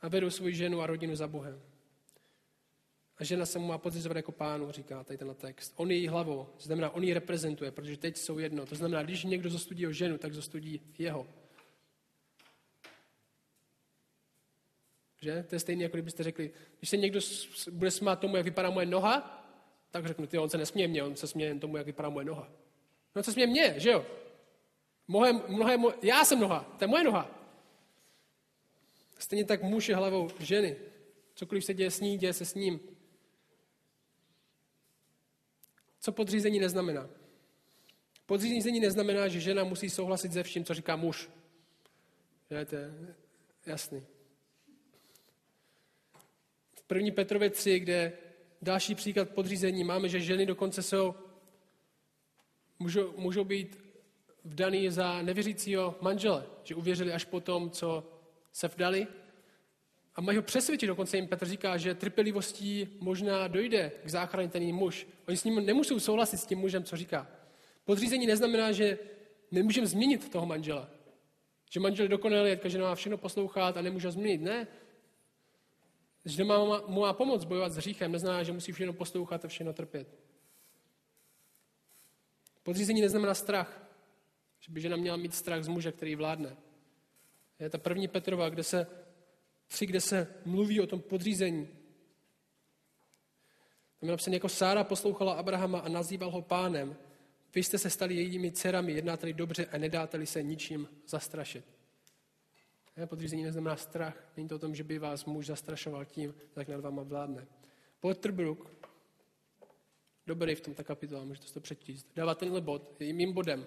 [0.00, 1.60] a vedou svoji ženu a rodinu za Bohem.
[3.18, 5.72] A žena se mu má podřizovat jako pánu, říká tady ten text.
[5.76, 8.66] On je její hlavou, to znamená, on ji reprezentuje, protože teď jsou jedno.
[8.66, 11.26] To znamená, když někdo zostudí o ženu, tak zostudí jeho.
[15.20, 15.42] Že?
[15.48, 17.20] To je stejné, jako kdybyste řekli, když se někdo
[17.70, 19.40] bude smát tomu, jak vypadá moje noha,
[19.90, 22.26] tak řeknu, ty, on se nesměje mě, on se směje jen tomu, jak vypadá moje
[22.26, 22.52] noha.
[23.14, 24.06] No co směje mě, že jo?
[25.08, 27.30] Mnohé, mnohé, já jsem noha, to je moje noha.
[29.18, 30.76] Stejně tak muž je hlavou ženy.
[31.34, 32.80] Cokoliv se děje s ní, děje se s ním.
[36.04, 37.10] Co podřízení neznamená?
[38.26, 41.30] Podřízení neznamená, že žena musí souhlasit se vším, co říká muž.
[42.50, 43.14] Že to je
[43.66, 44.06] jasný.
[46.74, 47.10] V 1.
[47.14, 48.12] Petrově 3, kde
[48.62, 51.14] další příklad podřízení máme, že ženy dokonce jsou,
[52.78, 53.78] můžou, můžou být
[54.44, 58.12] vdaný za nevěřícího manžele, že uvěřili až po tom, co
[58.52, 59.06] se vdali.
[60.14, 64.74] A mají ho přesvědčit, dokonce jim Petr říká, že trpělivostí možná dojde k záchraně ten
[64.74, 65.06] muž.
[65.28, 67.26] Oni s ním nemusí souhlasit s tím mužem, co říká.
[67.84, 68.98] Podřízení neznamená, že
[69.50, 70.88] nemůžeme změnit toho manžela.
[71.70, 74.40] Že manžel je dokonalý, že má všechno poslouchat a nemůže změnit.
[74.40, 74.66] Ne.
[76.24, 79.72] Že má, mu má pomoc bojovat s hříchem, neznamená, že musí všechno poslouchat a všechno
[79.72, 80.18] trpět.
[82.62, 83.80] Podřízení neznamená strach.
[84.60, 86.56] Že by žena měla mít strach z muže, který vládne.
[87.60, 88.86] Je ta první Petrova, kde se,
[89.74, 91.66] tři, kde se mluví o tom podřízení.
[94.00, 96.96] Tam je napsané, jako Sára poslouchala Abrahama a nazýval ho pánem.
[97.54, 101.64] Vy jste se stali jejími dcerami, jednáte dobře a nedáte se ničím zastrašit.
[102.96, 104.32] Ne, podřízení neznamená strach.
[104.36, 107.46] Není to o tom, že by vás muž zastrašoval tím, jak nad váma vládne.
[108.00, 108.70] Potterbrook,
[110.26, 113.66] dobrý v tom ta kapitola, můžete to přečíst, dává tenhle bod, je mým bodem.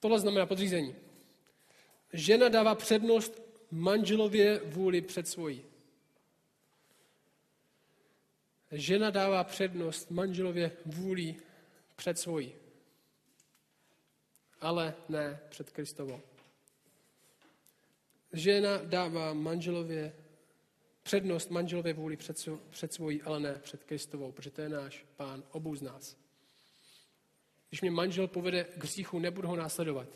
[0.00, 0.94] Tohle znamená podřízení.
[2.12, 3.43] Žena dává přednost
[3.74, 5.64] manželově vůli před svojí.
[8.72, 11.36] Žena dává přednost manželově vůli
[11.96, 12.52] před svojí.
[14.60, 16.20] Ale ne před Kristovou.
[18.32, 20.14] Žena dává manželově
[21.02, 25.42] přednost manželově vůli před, před svojí, ale ne před Kristovou, protože to je náš pán,
[25.50, 26.16] obou z nás.
[27.68, 30.08] Když mě manžel povede k hříchu, nebudu ho následovat.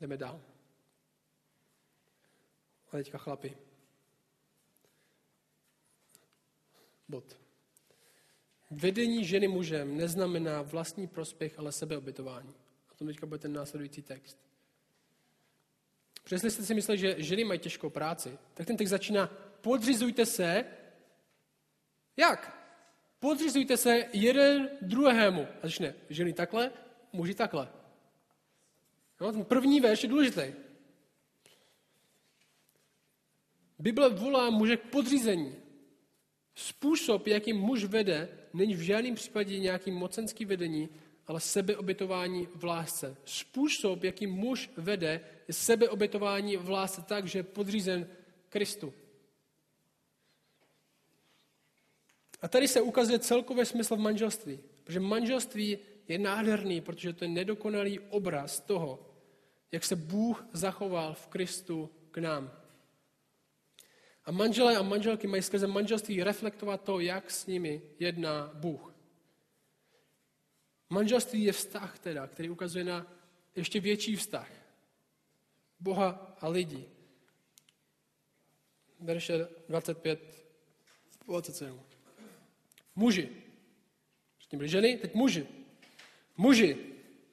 [0.00, 0.40] Jdeme dál.
[2.88, 3.56] A teďka chlapi.
[7.08, 7.36] Bod.
[8.70, 12.54] Vedení ženy mužem neznamená vlastní prospěch, ale sebeobětování.
[12.90, 14.38] A to teďka bude ten následující text.
[16.24, 19.26] Přesně jste si mysleli, že ženy mají těžkou práci, tak ten text začíná
[19.60, 20.64] podřizujte se.
[22.16, 22.60] Jak?
[23.18, 25.46] Podřizujte se jeden druhému.
[25.62, 26.72] A začne ženy takhle,
[27.12, 27.79] muži takhle.
[29.20, 30.42] No, ten první verš je důležitý.
[33.78, 35.54] Bible volá muže k podřízení.
[36.54, 40.88] Způsob, jakým muž vede, není v žádném případě nějaký mocenský vedení,
[41.26, 43.16] ale sebeobětování v lásce.
[43.24, 48.08] Způsob, jakým muž vede, je sebeobětování v lásce tak, že je podřízen
[48.48, 48.94] Kristu.
[52.42, 54.60] A tady se ukazuje celkový smysl v manželství.
[54.84, 55.78] Protože manželství
[56.08, 59.09] je nádherný, protože to je nedokonalý obraz toho,
[59.72, 62.60] jak se Bůh zachoval v Kristu k nám.
[64.24, 68.94] A manželé a manželky mají skrze manželství reflektovat to, jak s nimi jedná Bůh.
[70.90, 73.06] Manželství je vztah teda, který ukazuje na
[73.56, 74.50] ještě větší vztah.
[75.80, 76.88] Boha a lidí.
[79.00, 80.46] Verše 25,
[81.26, 81.80] 27.
[82.96, 83.28] Muži.
[84.38, 85.46] Předtím byli ženy, teď muži.
[86.36, 86.76] Muži,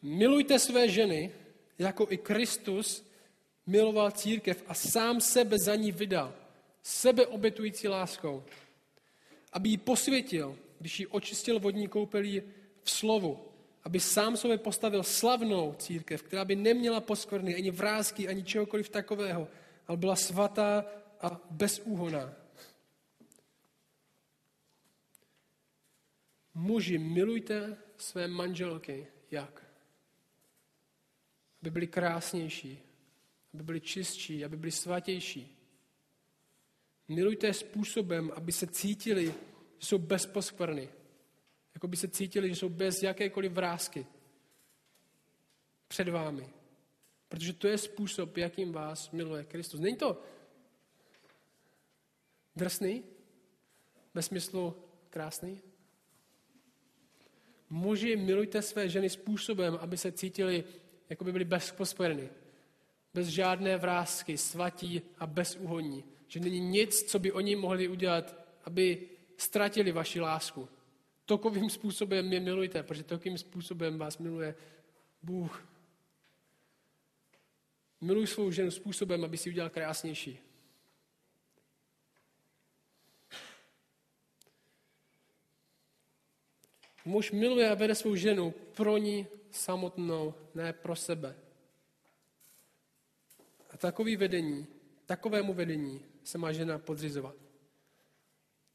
[0.01, 1.31] milujte své ženy,
[1.79, 3.05] jako i Kristus
[3.65, 6.33] miloval církev a sám sebe za ní vydal
[6.83, 8.43] sebeobetující láskou,
[9.53, 12.41] aby ji posvětil, když ji očistil vodní koupelí
[12.83, 13.39] v slovu,
[13.83, 19.47] aby sám sobě postavil slavnou církev, která by neměla poskvrny, ani vrázky, ani čehokoliv takového,
[19.87, 20.85] ale byla svatá
[21.21, 22.33] a bezúhoná.
[26.53, 29.07] Muži, milujte své manželky.
[29.31, 29.66] Jak?
[31.67, 32.79] Aby byly krásnější,
[33.53, 35.57] aby byly čistší, aby byly svatější.
[37.07, 40.89] Milujte způsobem, aby se cítili, že jsou bez poskvrny.
[41.73, 44.05] Jako by se cítili, že jsou bez jakékoliv vrázky
[45.87, 46.49] před vámi.
[47.29, 49.79] Protože to je způsob, jakým vás miluje Kristus.
[49.79, 50.23] Není to
[52.55, 53.03] drsný?
[54.13, 54.75] Ve smyslu
[55.09, 55.61] krásný?
[57.69, 60.63] Muži, milujte své ženy způsobem, aby se cítili,
[61.09, 62.29] jako by byli bez poskvrny.
[63.13, 69.09] Bez žádné vrázky, svatí a bezúhonní že není nic, co by oni mohli udělat, aby
[69.37, 70.69] ztratili vaši lásku.
[71.25, 74.55] Takovým způsobem mě milujte, protože takovým způsobem vás miluje
[75.21, 75.67] Bůh.
[78.01, 80.39] Miluj svou ženu způsobem, aby si udělal krásnější.
[87.05, 91.35] Muž miluje a vede svou ženu pro ní samotnou, ne pro sebe.
[93.69, 94.67] A takový vedení,
[95.05, 97.35] takovému vedení se má žena podřizovat.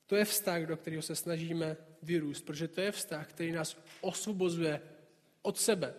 [0.06, 4.82] To je vztah, do kterého se snažíme vyrůst, protože to je vztah, který nás osvobozuje
[5.42, 5.94] od sebe.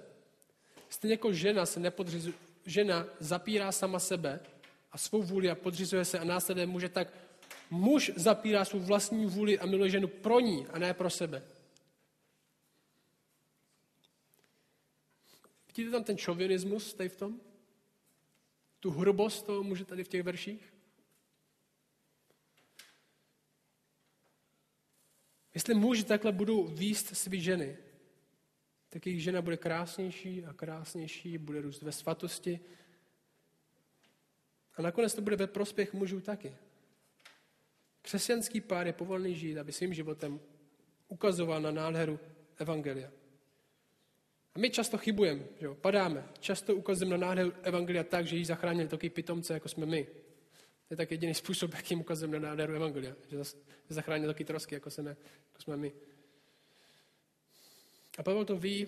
[0.90, 4.40] Stejně jako žena se nepodřizuje, žena zapírá sama sebe
[4.92, 7.14] a svou vůli a podřizuje se a následně může tak
[7.70, 11.44] muž zapírá svou vlastní vůli a miluje ženu pro ní a ne pro sebe.
[15.78, 17.42] Vidíte tam ten šovinismus tady v tom?
[18.80, 20.74] Tu hrubost toho muže tady v těch verších?
[25.54, 27.78] Jestli muži takhle budou výst svý ženy,
[28.90, 32.60] tak jejich žena bude krásnější a krásnější, bude růst ve svatosti.
[34.76, 36.56] A nakonec to bude ve prospěch mužů taky.
[38.02, 40.40] Křesťanský pár je povolný žít, aby svým životem
[41.08, 42.20] ukazoval na nádheru
[42.58, 43.23] Evangelia.
[44.56, 46.24] A my často chybujeme, že jo, padáme.
[46.40, 50.04] Často ukazujeme na nádheru Evangelia tak, že jí zachránili taky pitomce, jako jsme my.
[50.88, 53.16] To je tak jediný způsob, jakým ukazujeme na nádheru Evangelia.
[53.30, 53.38] Že
[53.90, 55.92] zachránil taky trosky, jako jsme, jako jsme my.
[58.18, 58.88] A Pavel to ví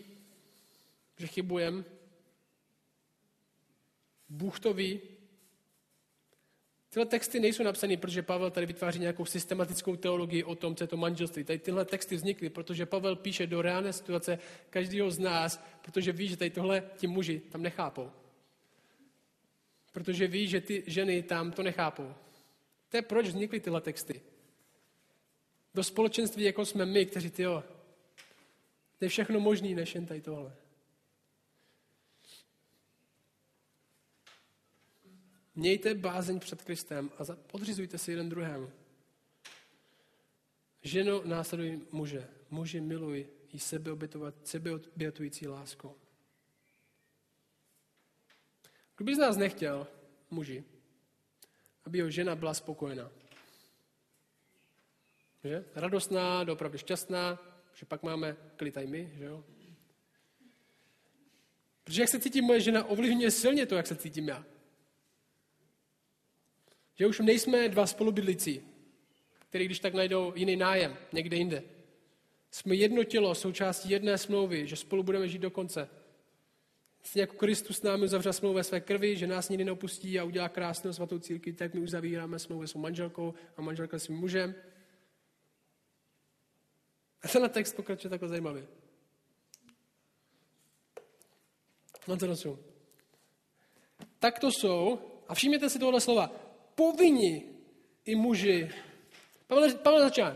[1.18, 1.84] že chybujeme.
[4.30, 5.02] Bůh to ví.
[6.96, 10.88] Tyhle texty nejsou napsané, protože Pavel tady vytváří nějakou systematickou teologii o tom, co je
[10.88, 11.44] to manželství.
[11.44, 14.40] Tady tyhle texty vznikly, protože Pavel píše do reálné situace
[14.70, 18.12] každého z nás, protože ví, že tady tohle ti muži tam nechápou.
[19.92, 22.14] Protože ví, že ty ženy tam to nechápou.
[22.90, 24.22] To je proč vznikly tyhle texty.
[25.74, 27.64] Do společenství, jako jsme my, kteří ty jo,
[29.00, 30.56] to je všechno možný, než jen tady tohle.
[35.56, 38.72] Mějte bázeň před Kristem a podřizujte si jeden druhému.
[40.82, 42.28] Ženo následuj muže.
[42.50, 45.96] Muži miluj i sebeobětovat, sebeobětující láskou.
[48.96, 49.88] Kdo by z nás nechtěl,
[50.30, 50.64] muži,
[51.86, 53.12] aby jeho žena byla spokojená?
[55.44, 55.66] Že?
[55.76, 57.40] Radostná, dopravdy šťastná,
[57.74, 59.44] že pak máme klid my, že jo?
[61.84, 64.46] Protože jak se cítí moje žena, ovlivňuje silně to, jak se cítím já.
[66.96, 68.62] Že už nejsme dva spolubydlící,
[69.50, 71.64] který když tak najdou jiný nájem někde jinde.
[72.52, 75.90] Jsme jedno tělo, součástí jedné smlouvy, že spolu budeme žít do konce.
[77.04, 80.50] Stejně jako Kristus s námi uzavřel smlouvu své krvi, že nás nikdy neopustí a udělá
[80.50, 84.56] krásnou svatou církvi, tak my uzavíráme smlouvu s manželkou a manželka svým mužem.
[87.22, 88.68] A tenhle text pokračuje takhle zajímavě.
[92.08, 92.60] No to rozum.
[94.20, 96.45] Tak to jsou, a všimněte si tohle slova,
[96.76, 97.44] povinni
[98.06, 98.70] i muži.
[99.48, 100.36] Pavel, Pavel začal.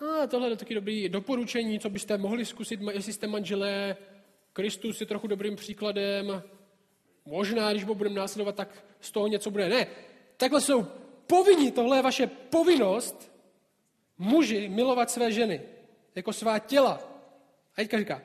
[0.00, 3.96] A tohle je taky dobrý doporučení, co byste mohli zkusit, jestli jste manželé.
[4.52, 6.42] Kristus je trochu dobrým příkladem.
[7.24, 9.68] Možná, když ho budeme následovat, tak z toho něco bude.
[9.68, 9.86] Ne,
[10.36, 10.86] takhle jsou
[11.26, 13.32] povinni, tohle je vaše povinnost,
[14.18, 15.62] muži milovat své ženy
[16.14, 17.00] jako svá těla.
[17.72, 18.22] A teďka říká,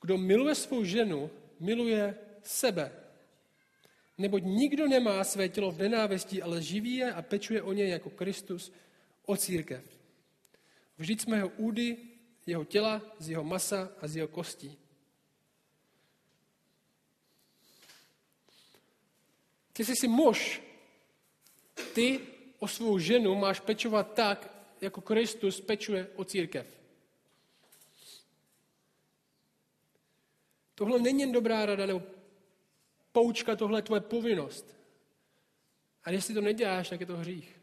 [0.00, 1.30] kdo miluje svou ženu,
[1.60, 2.92] miluje sebe.
[4.18, 8.10] Neboť nikdo nemá své tělo v nenávisti, ale živí je a pečuje o ně jako
[8.10, 8.72] Kristus
[9.26, 9.84] o církev.
[10.98, 11.96] Vždyť jsme jeho údy,
[12.46, 14.78] jeho těla, z jeho masa a z jeho kostí.
[19.72, 20.62] Ty jsi si muž,
[21.94, 22.20] ty
[22.58, 24.50] o svou ženu máš pečovat tak,
[24.80, 26.66] jako Kristus pečuje o církev.
[30.74, 32.02] Tohle není jen dobrá rada nebo
[33.18, 34.78] poučka, tohle je tvoje povinnost.
[36.04, 37.60] A jestli to neděláš, tak je to hřích.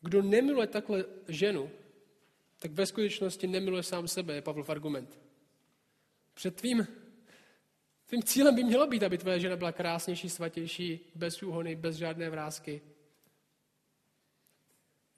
[0.00, 1.70] Kdo nemiluje takhle ženu,
[2.58, 5.18] tak ve skutečnosti nemiluje sám sebe, je Pavlov argument.
[6.34, 6.86] Před tvým,
[8.06, 12.30] tvým cílem by mělo být, aby tvoje žena byla krásnější, svatější, bez úhony, bez žádné
[12.30, 12.82] vrázky.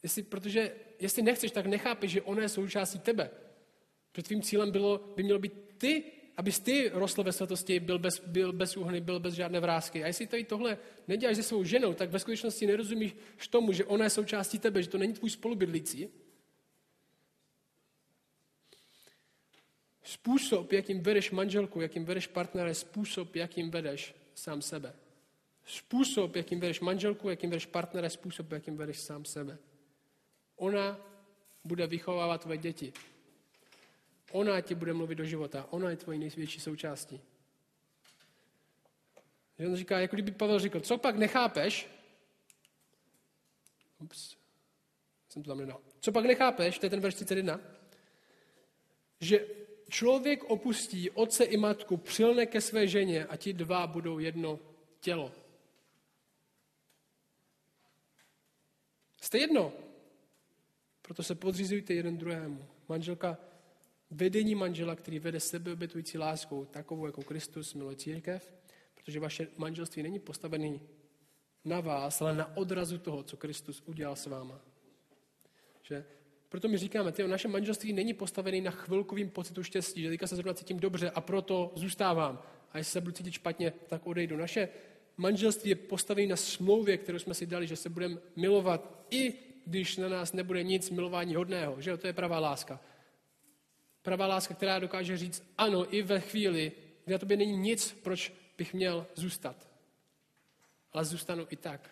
[0.03, 3.43] Jestli, protože jestli nechceš, tak nechápeš, že ona je součástí tebe.
[4.14, 6.04] Protože tvým cílem bylo, by mělo být ty,
[6.36, 10.04] abys ty rostl ve svatosti, byl bez, byl bez úhony, byl bez žádné vrázky.
[10.04, 13.16] A jestli tady tohle neděláš se svou ženou, tak ve skutečnosti nerozumíš
[13.50, 16.08] tomu, že ona je součástí tebe, že to není tvůj spolubydlící.
[20.02, 24.94] Způsob, jakým vedeš manželku, jakým vedeš partnera, je způsob, jakým vedeš sám sebe.
[25.66, 29.58] Způsob, jakým vedeš manželku, jakým vedeš partnera, je způsob, jakým vedeš sám sebe.
[30.56, 31.00] Ona
[31.64, 32.92] bude vychovávat tvoje děti.
[34.35, 35.66] Ona ti bude mluvit do života.
[35.70, 37.20] Ona je tvojí největší součástí.
[39.59, 41.89] Že on říká, jako kdyby Pavel řekl, co pak nechápeš?
[43.99, 44.37] Ups,
[45.28, 45.80] jsem to tam nedal.
[46.01, 47.61] Co pak nechápeš, to je ten verš 31,
[49.20, 49.47] že
[49.91, 54.61] člověk opustí otce i matku, přilne ke své ženě a ti dva budou jedno
[55.01, 55.32] tělo.
[59.20, 59.72] Jste jedno.
[61.03, 62.68] Proto se podřizujte jeden druhému.
[62.89, 63.39] Manželka,
[64.14, 68.54] vedení manžela, který vede sebeobětující láskou, takovou jako Kristus miluje církev,
[68.94, 70.80] protože vaše manželství není postavený
[71.64, 74.60] na vás, ale na odrazu toho, co Kristus udělal s váma.
[75.82, 76.04] Že?
[76.48, 80.36] Proto my říkáme, tyjo, naše manželství není postavené na chvilkovým pocitu štěstí, že teďka se
[80.36, 82.42] zrovna cítím dobře a proto zůstávám.
[82.72, 84.36] A jestli se budu cítit špatně, tak odejdu.
[84.36, 84.68] Naše
[85.16, 89.34] manželství je postavené na smlouvě, kterou jsme si dali, že se budeme milovat i
[89.66, 91.80] když na nás nebude nic milování hodného.
[91.80, 91.96] Že?
[91.96, 92.80] To je pravá láska.
[94.05, 96.72] Pravá láska, která dokáže říct ano i ve chvíli,
[97.05, 99.68] kdy na tobě není nic, proč bych měl zůstat.
[100.92, 101.90] Ale zůstanu i tak.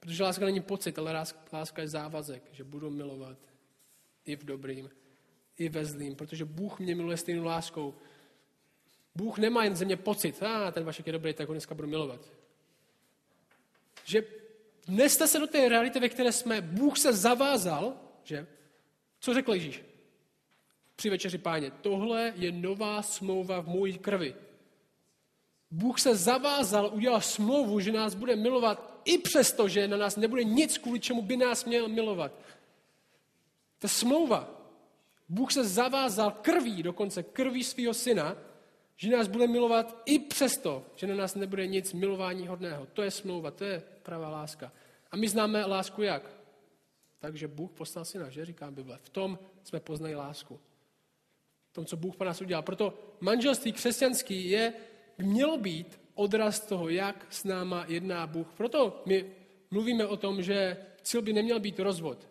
[0.00, 3.38] Protože láska není pocit, ale láska je závazek, že budu milovat
[4.24, 4.90] i v dobrým,
[5.58, 7.94] i ve zlým, protože Bůh mě miluje stejnou láskou.
[9.14, 11.74] Bůh nemá jen ze mě pocit, a ah, ten Vašek je dobrý, tak ho dneska
[11.74, 12.32] budu milovat.
[14.04, 14.24] Že
[14.86, 16.60] Vneste se do té reality, ve které jsme.
[16.60, 18.46] Bůh se zavázal, že?
[19.20, 19.82] Co řekl Ježíš?
[20.96, 21.70] Při večeři páně.
[21.70, 24.34] Tohle je nová smlouva v mojí krvi.
[25.70, 30.44] Bůh se zavázal, udělal smlouvu, že nás bude milovat i přesto, že na nás nebude
[30.44, 32.32] nic, kvůli čemu by nás měl milovat.
[33.78, 34.50] Ta smlouva.
[35.28, 38.36] Bůh se zavázal krví, dokonce krví svého syna,
[38.96, 42.86] že nás bude milovat i přesto, že na nás nebude nic milování hodného.
[42.86, 44.72] To je smlouva, to je pravá láska.
[45.10, 46.41] A my známe lásku jak?
[47.22, 48.98] Takže Bůh poslal syna, že říká Bible.
[49.02, 50.60] V tom jsme poznali lásku.
[51.70, 52.62] V tom, co Bůh pro nás udělal.
[52.62, 54.72] Proto manželství křesťanský je,
[55.18, 58.46] mělo být odraz toho, jak s náma jedná Bůh.
[58.56, 59.30] Proto my
[59.70, 62.28] mluvíme o tom, že cíl by neměl být rozvod.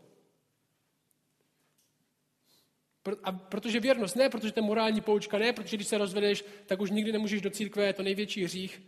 [3.23, 6.81] A protože věrnost ne, protože to je morální poučka, ne, protože když se rozvedeš, tak
[6.81, 8.81] už nikdy nemůžeš do církve, je to největší hřích.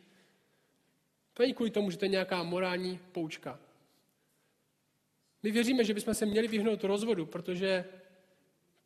[1.33, 3.59] To není kvůli tomu, že to je nějaká morální poučka.
[5.43, 7.85] My věříme, že bychom se měli vyhnout rozvodu, protože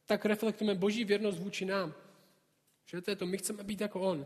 [0.05, 1.93] tak reflektujeme boží věrnost vůči nám.
[2.85, 4.25] Že to je to, my chceme být jako on.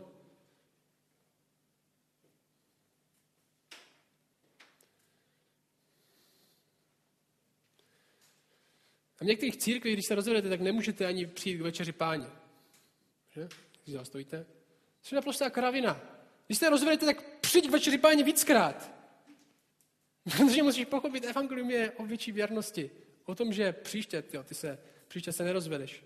[9.20, 12.26] A v některých církvích, když se rozvedete, tak nemůžete ani přijít k večeři páně.
[13.30, 13.48] Že?
[13.84, 14.44] Když stojíte.
[15.08, 16.00] To je naprostá kravina.
[16.46, 19.01] Když se rozvedete, tak přijď k večeři páně víckrát.
[20.36, 22.90] Protože musíš pochopit, evangelium je o větší věrnosti.
[23.24, 26.04] O tom, že příště, tyjo, ty se, příště se nerozvedeš.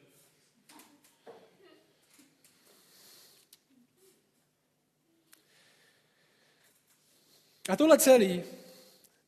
[7.68, 8.42] A tohle celý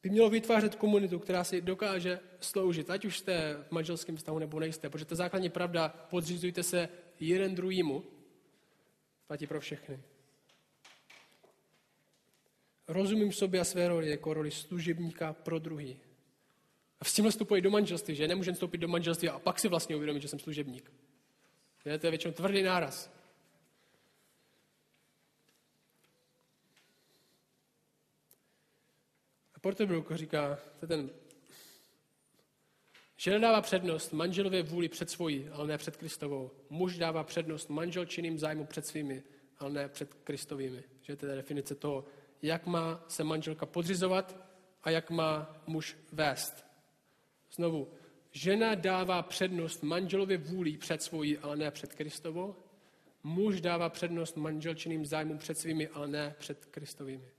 [0.03, 4.61] by mělo vytvářet komunitu, která si dokáže sloužit, ať už jste v manželském vztahu nebo
[4.61, 6.89] nejste, protože to základní pravda, podřizujte se
[7.21, 8.05] jeden druhýmu,
[9.27, 10.01] platí pro všechny.
[12.89, 16.01] Rozumím sobě a své roli jako roli služebníka pro druhý.
[17.01, 19.97] A s tímhle vstupuji do manželství, že nemůžeme vstoupit do manželství a pak si vlastně
[19.97, 20.93] uvědomit, že jsem služebník.
[21.85, 21.99] Že?
[21.99, 23.11] To je většinou tvrdý náraz.
[29.55, 31.11] A Porterbrook říká, to je ten,
[33.17, 36.51] že nedává přednost manželově vůli před svojí, ale ne před Kristovou.
[36.71, 39.23] Muž dává přednost manželčiným zájmu před svými,
[39.59, 40.85] ale ne před Kristovými.
[41.03, 42.05] Že to je definice toho,
[42.43, 44.37] jak má se manželka podřizovat
[44.83, 46.65] a jak má muž vést.
[47.53, 47.93] Znovu,
[48.31, 52.57] žena dává přednost manželově vůli před svojí, ale ne před Kristovou.
[53.23, 57.31] Muž dává přednost manželčiným zájmům před svými, ale ne před Kristovými.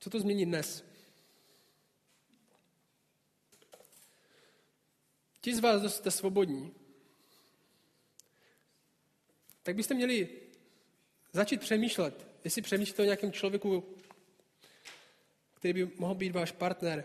[0.00, 0.84] Co to změní dnes?
[5.40, 6.74] Ti z vás, jste svobodní,
[9.62, 10.47] tak byste měli
[11.38, 13.84] začít přemýšlet, jestli přemýšlíte o nějakém člověku,
[15.54, 17.04] který by mohl být váš partner.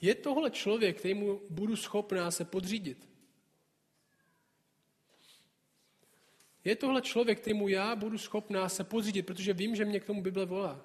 [0.00, 3.08] Je tohle člověk, kterýmu budu schopná se podřídit?
[6.64, 10.22] Je tohle člověk, kterýmu já budu schopná se podřídit, protože vím, že mě k tomu
[10.22, 10.84] Bible volá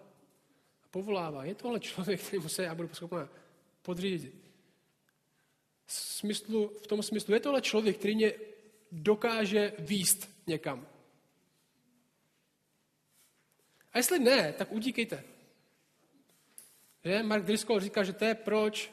[0.91, 1.45] povolává.
[1.45, 3.29] Je tohle člověk, který se já budu schopná
[3.81, 4.35] podřídit.
[5.87, 8.33] Smyslu, v tom smyslu, je tohle člověk, který mě
[8.91, 10.90] dokáže výst někam.
[13.93, 15.23] A jestli ne, tak utíkejte.
[17.05, 17.23] Že?
[17.23, 18.91] Mark Driscoll říká, že to je proč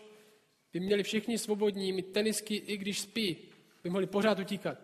[0.73, 3.37] by měli všichni svobodní mít tenisky, i když spí.
[3.85, 4.79] By mohli pořád utíkat.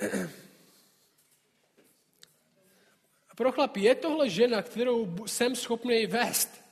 [3.36, 6.64] pro chlap, je tohle žena, kterou jsem schopný vést?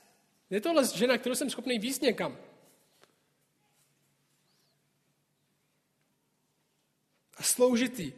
[0.49, 2.37] Je tohle žena, kterou jsem schopný víc někam?
[7.37, 8.13] A sloužitý.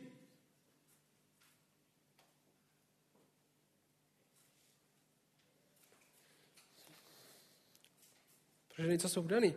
[8.68, 9.56] Protože něco jsou daný.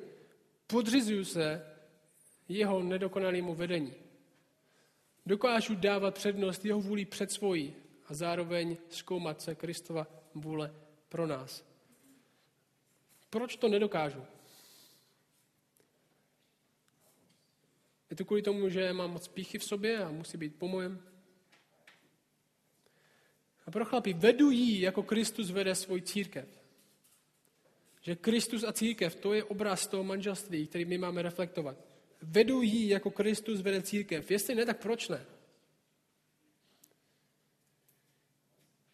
[0.66, 1.66] Podřizuju se
[2.48, 3.94] jeho nedokonalému vedení.
[5.26, 7.74] Dokážu dávat přednost jeho vůli před svojí
[8.06, 10.74] a zároveň zkoumat se Kristova vůle
[11.08, 11.64] pro nás.
[13.30, 14.24] Proč to nedokážu?
[18.12, 21.02] Je to kvůli tomu, že mám moc píchy v sobě a musí být po mojem?
[23.66, 26.48] A pro chlapy, vedu jí, jako Kristus vede svůj církev.
[28.02, 31.76] Že Kristus a církev, to je obraz toho manželství, který my máme reflektovat.
[32.22, 34.30] Vedu jí, jako Kristus vede církev.
[34.30, 35.26] Jestli ne, tak proč ne?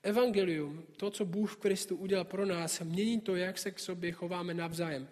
[0.02, 4.12] Evangelium, to, co Bůh v Kristu udělal pro nás, mění to, jak se k sobě
[4.12, 5.08] chováme navzájem.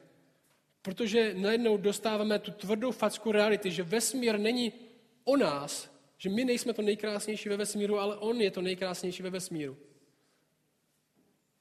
[0.86, 4.72] Protože najednou dostáváme tu tvrdou facku reality, že vesmír není
[5.24, 9.30] o nás, Že my nejsme to nejkrásnější ve vesmíru, ale on je to nejkrásnější ve
[9.30, 9.76] vesmíru.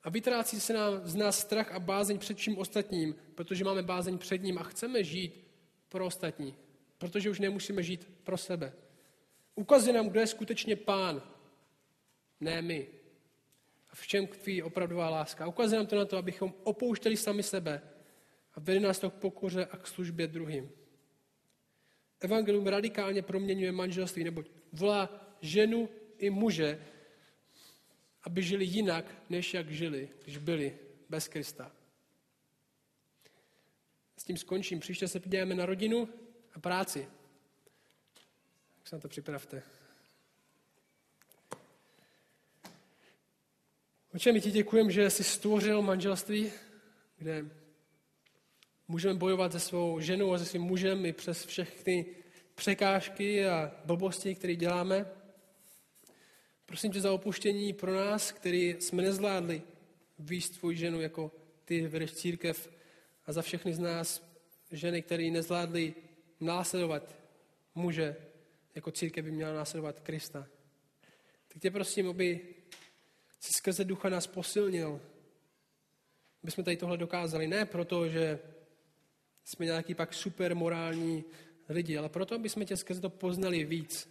[0.03, 4.17] A vytrácí se nám z nás strach a bázeň před čím ostatním, protože máme bázeň
[4.17, 5.43] před ním a chceme žít
[5.89, 6.55] pro ostatní,
[6.97, 8.73] protože už nemusíme žít pro sebe.
[9.55, 11.21] Ukazuje nám, kdo je skutečně pán,
[12.39, 12.87] ne my.
[13.89, 15.47] A v čem tkví opravdová láska.
[15.47, 17.94] Ukazuje nám to na to, abychom opouštěli sami sebe
[18.55, 20.71] a vedli nás to k pokoře a k službě druhým.
[22.19, 26.85] Evangelium radikálně proměňuje manželství, nebo volá ženu i muže,
[28.23, 30.79] aby žili jinak, než jak žili, když byli
[31.09, 31.71] bez Krista.
[34.17, 34.79] S tím skončím.
[34.79, 36.09] Příště se podíváme na rodinu
[36.53, 37.07] a práci.
[38.77, 39.63] Tak se na to připravte.
[44.15, 46.51] Oče, my ti děkujeme, že jsi stvořil manželství,
[47.17, 47.45] kde
[48.87, 52.05] můžeme bojovat se svou ženou a se svým mužem i přes všechny
[52.55, 55.05] překážky a blbosti, které děláme.
[56.65, 59.61] Prosím tě za opuštění pro nás, který jsme nezvládli
[60.19, 61.31] výst tvou ženu, jako
[61.65, 62.69] ty vedeš církev
[63.25, 64.35] a za všechny z nás
[64.71, 65.93] ženy, které nezvládli
[66.39, 67.15] následovat
[67.75, 68.15] muže,
[68.75, 70.47] jako církev by měla následovat Krista.
[71.47, 72.39] Tak tě prosím, aby
[73.39, 75.01] si skrze ducha nás posilnil,
[76.43, 77.47] aby jsme tady tohle dokázali.
[77.47, 78.39] Ne proto, že
[79.45, 81.23] jsme nějaký pak super morální
[81.69, 84.09] lidi, ale proto, aby jsme tě skrze to poznali víc.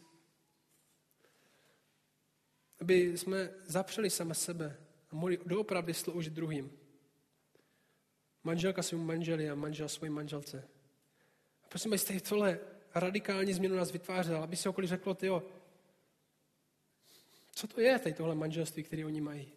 [2.80, 4.76] Aby jsme zapřeli sami sebe
[5.11, 6.72] a mohli doopravdy sloužit druhým.
[8.45, 10.68] Manželka svým manželi a manžel svojí manželce.
[11.62, 12.61] A prosím, abyste tohle
[12.95, 15.28] radikální změnu nás vytvářel, aby si okolí řeklo, ty
[17.55, 19.53] co to je tady tohle manželství, které oni mají?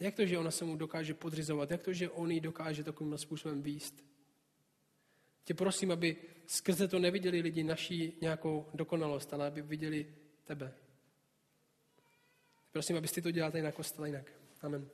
[0.00, 1.70] Jak to, že ona se mu dokáže podřizovat?
[1.70, 4.07] Jak to, že on ji dokáže takovým způsobem výst?
[5.48, 10.74] Tě prosím, aby skrze to neviděli lidi naší nějakou dokonalost, ale aby viděli tebe.
[12.72, 14.32] Prosím, abyste to dělali na kostel jinak.
[14.62, 14.90] Amen.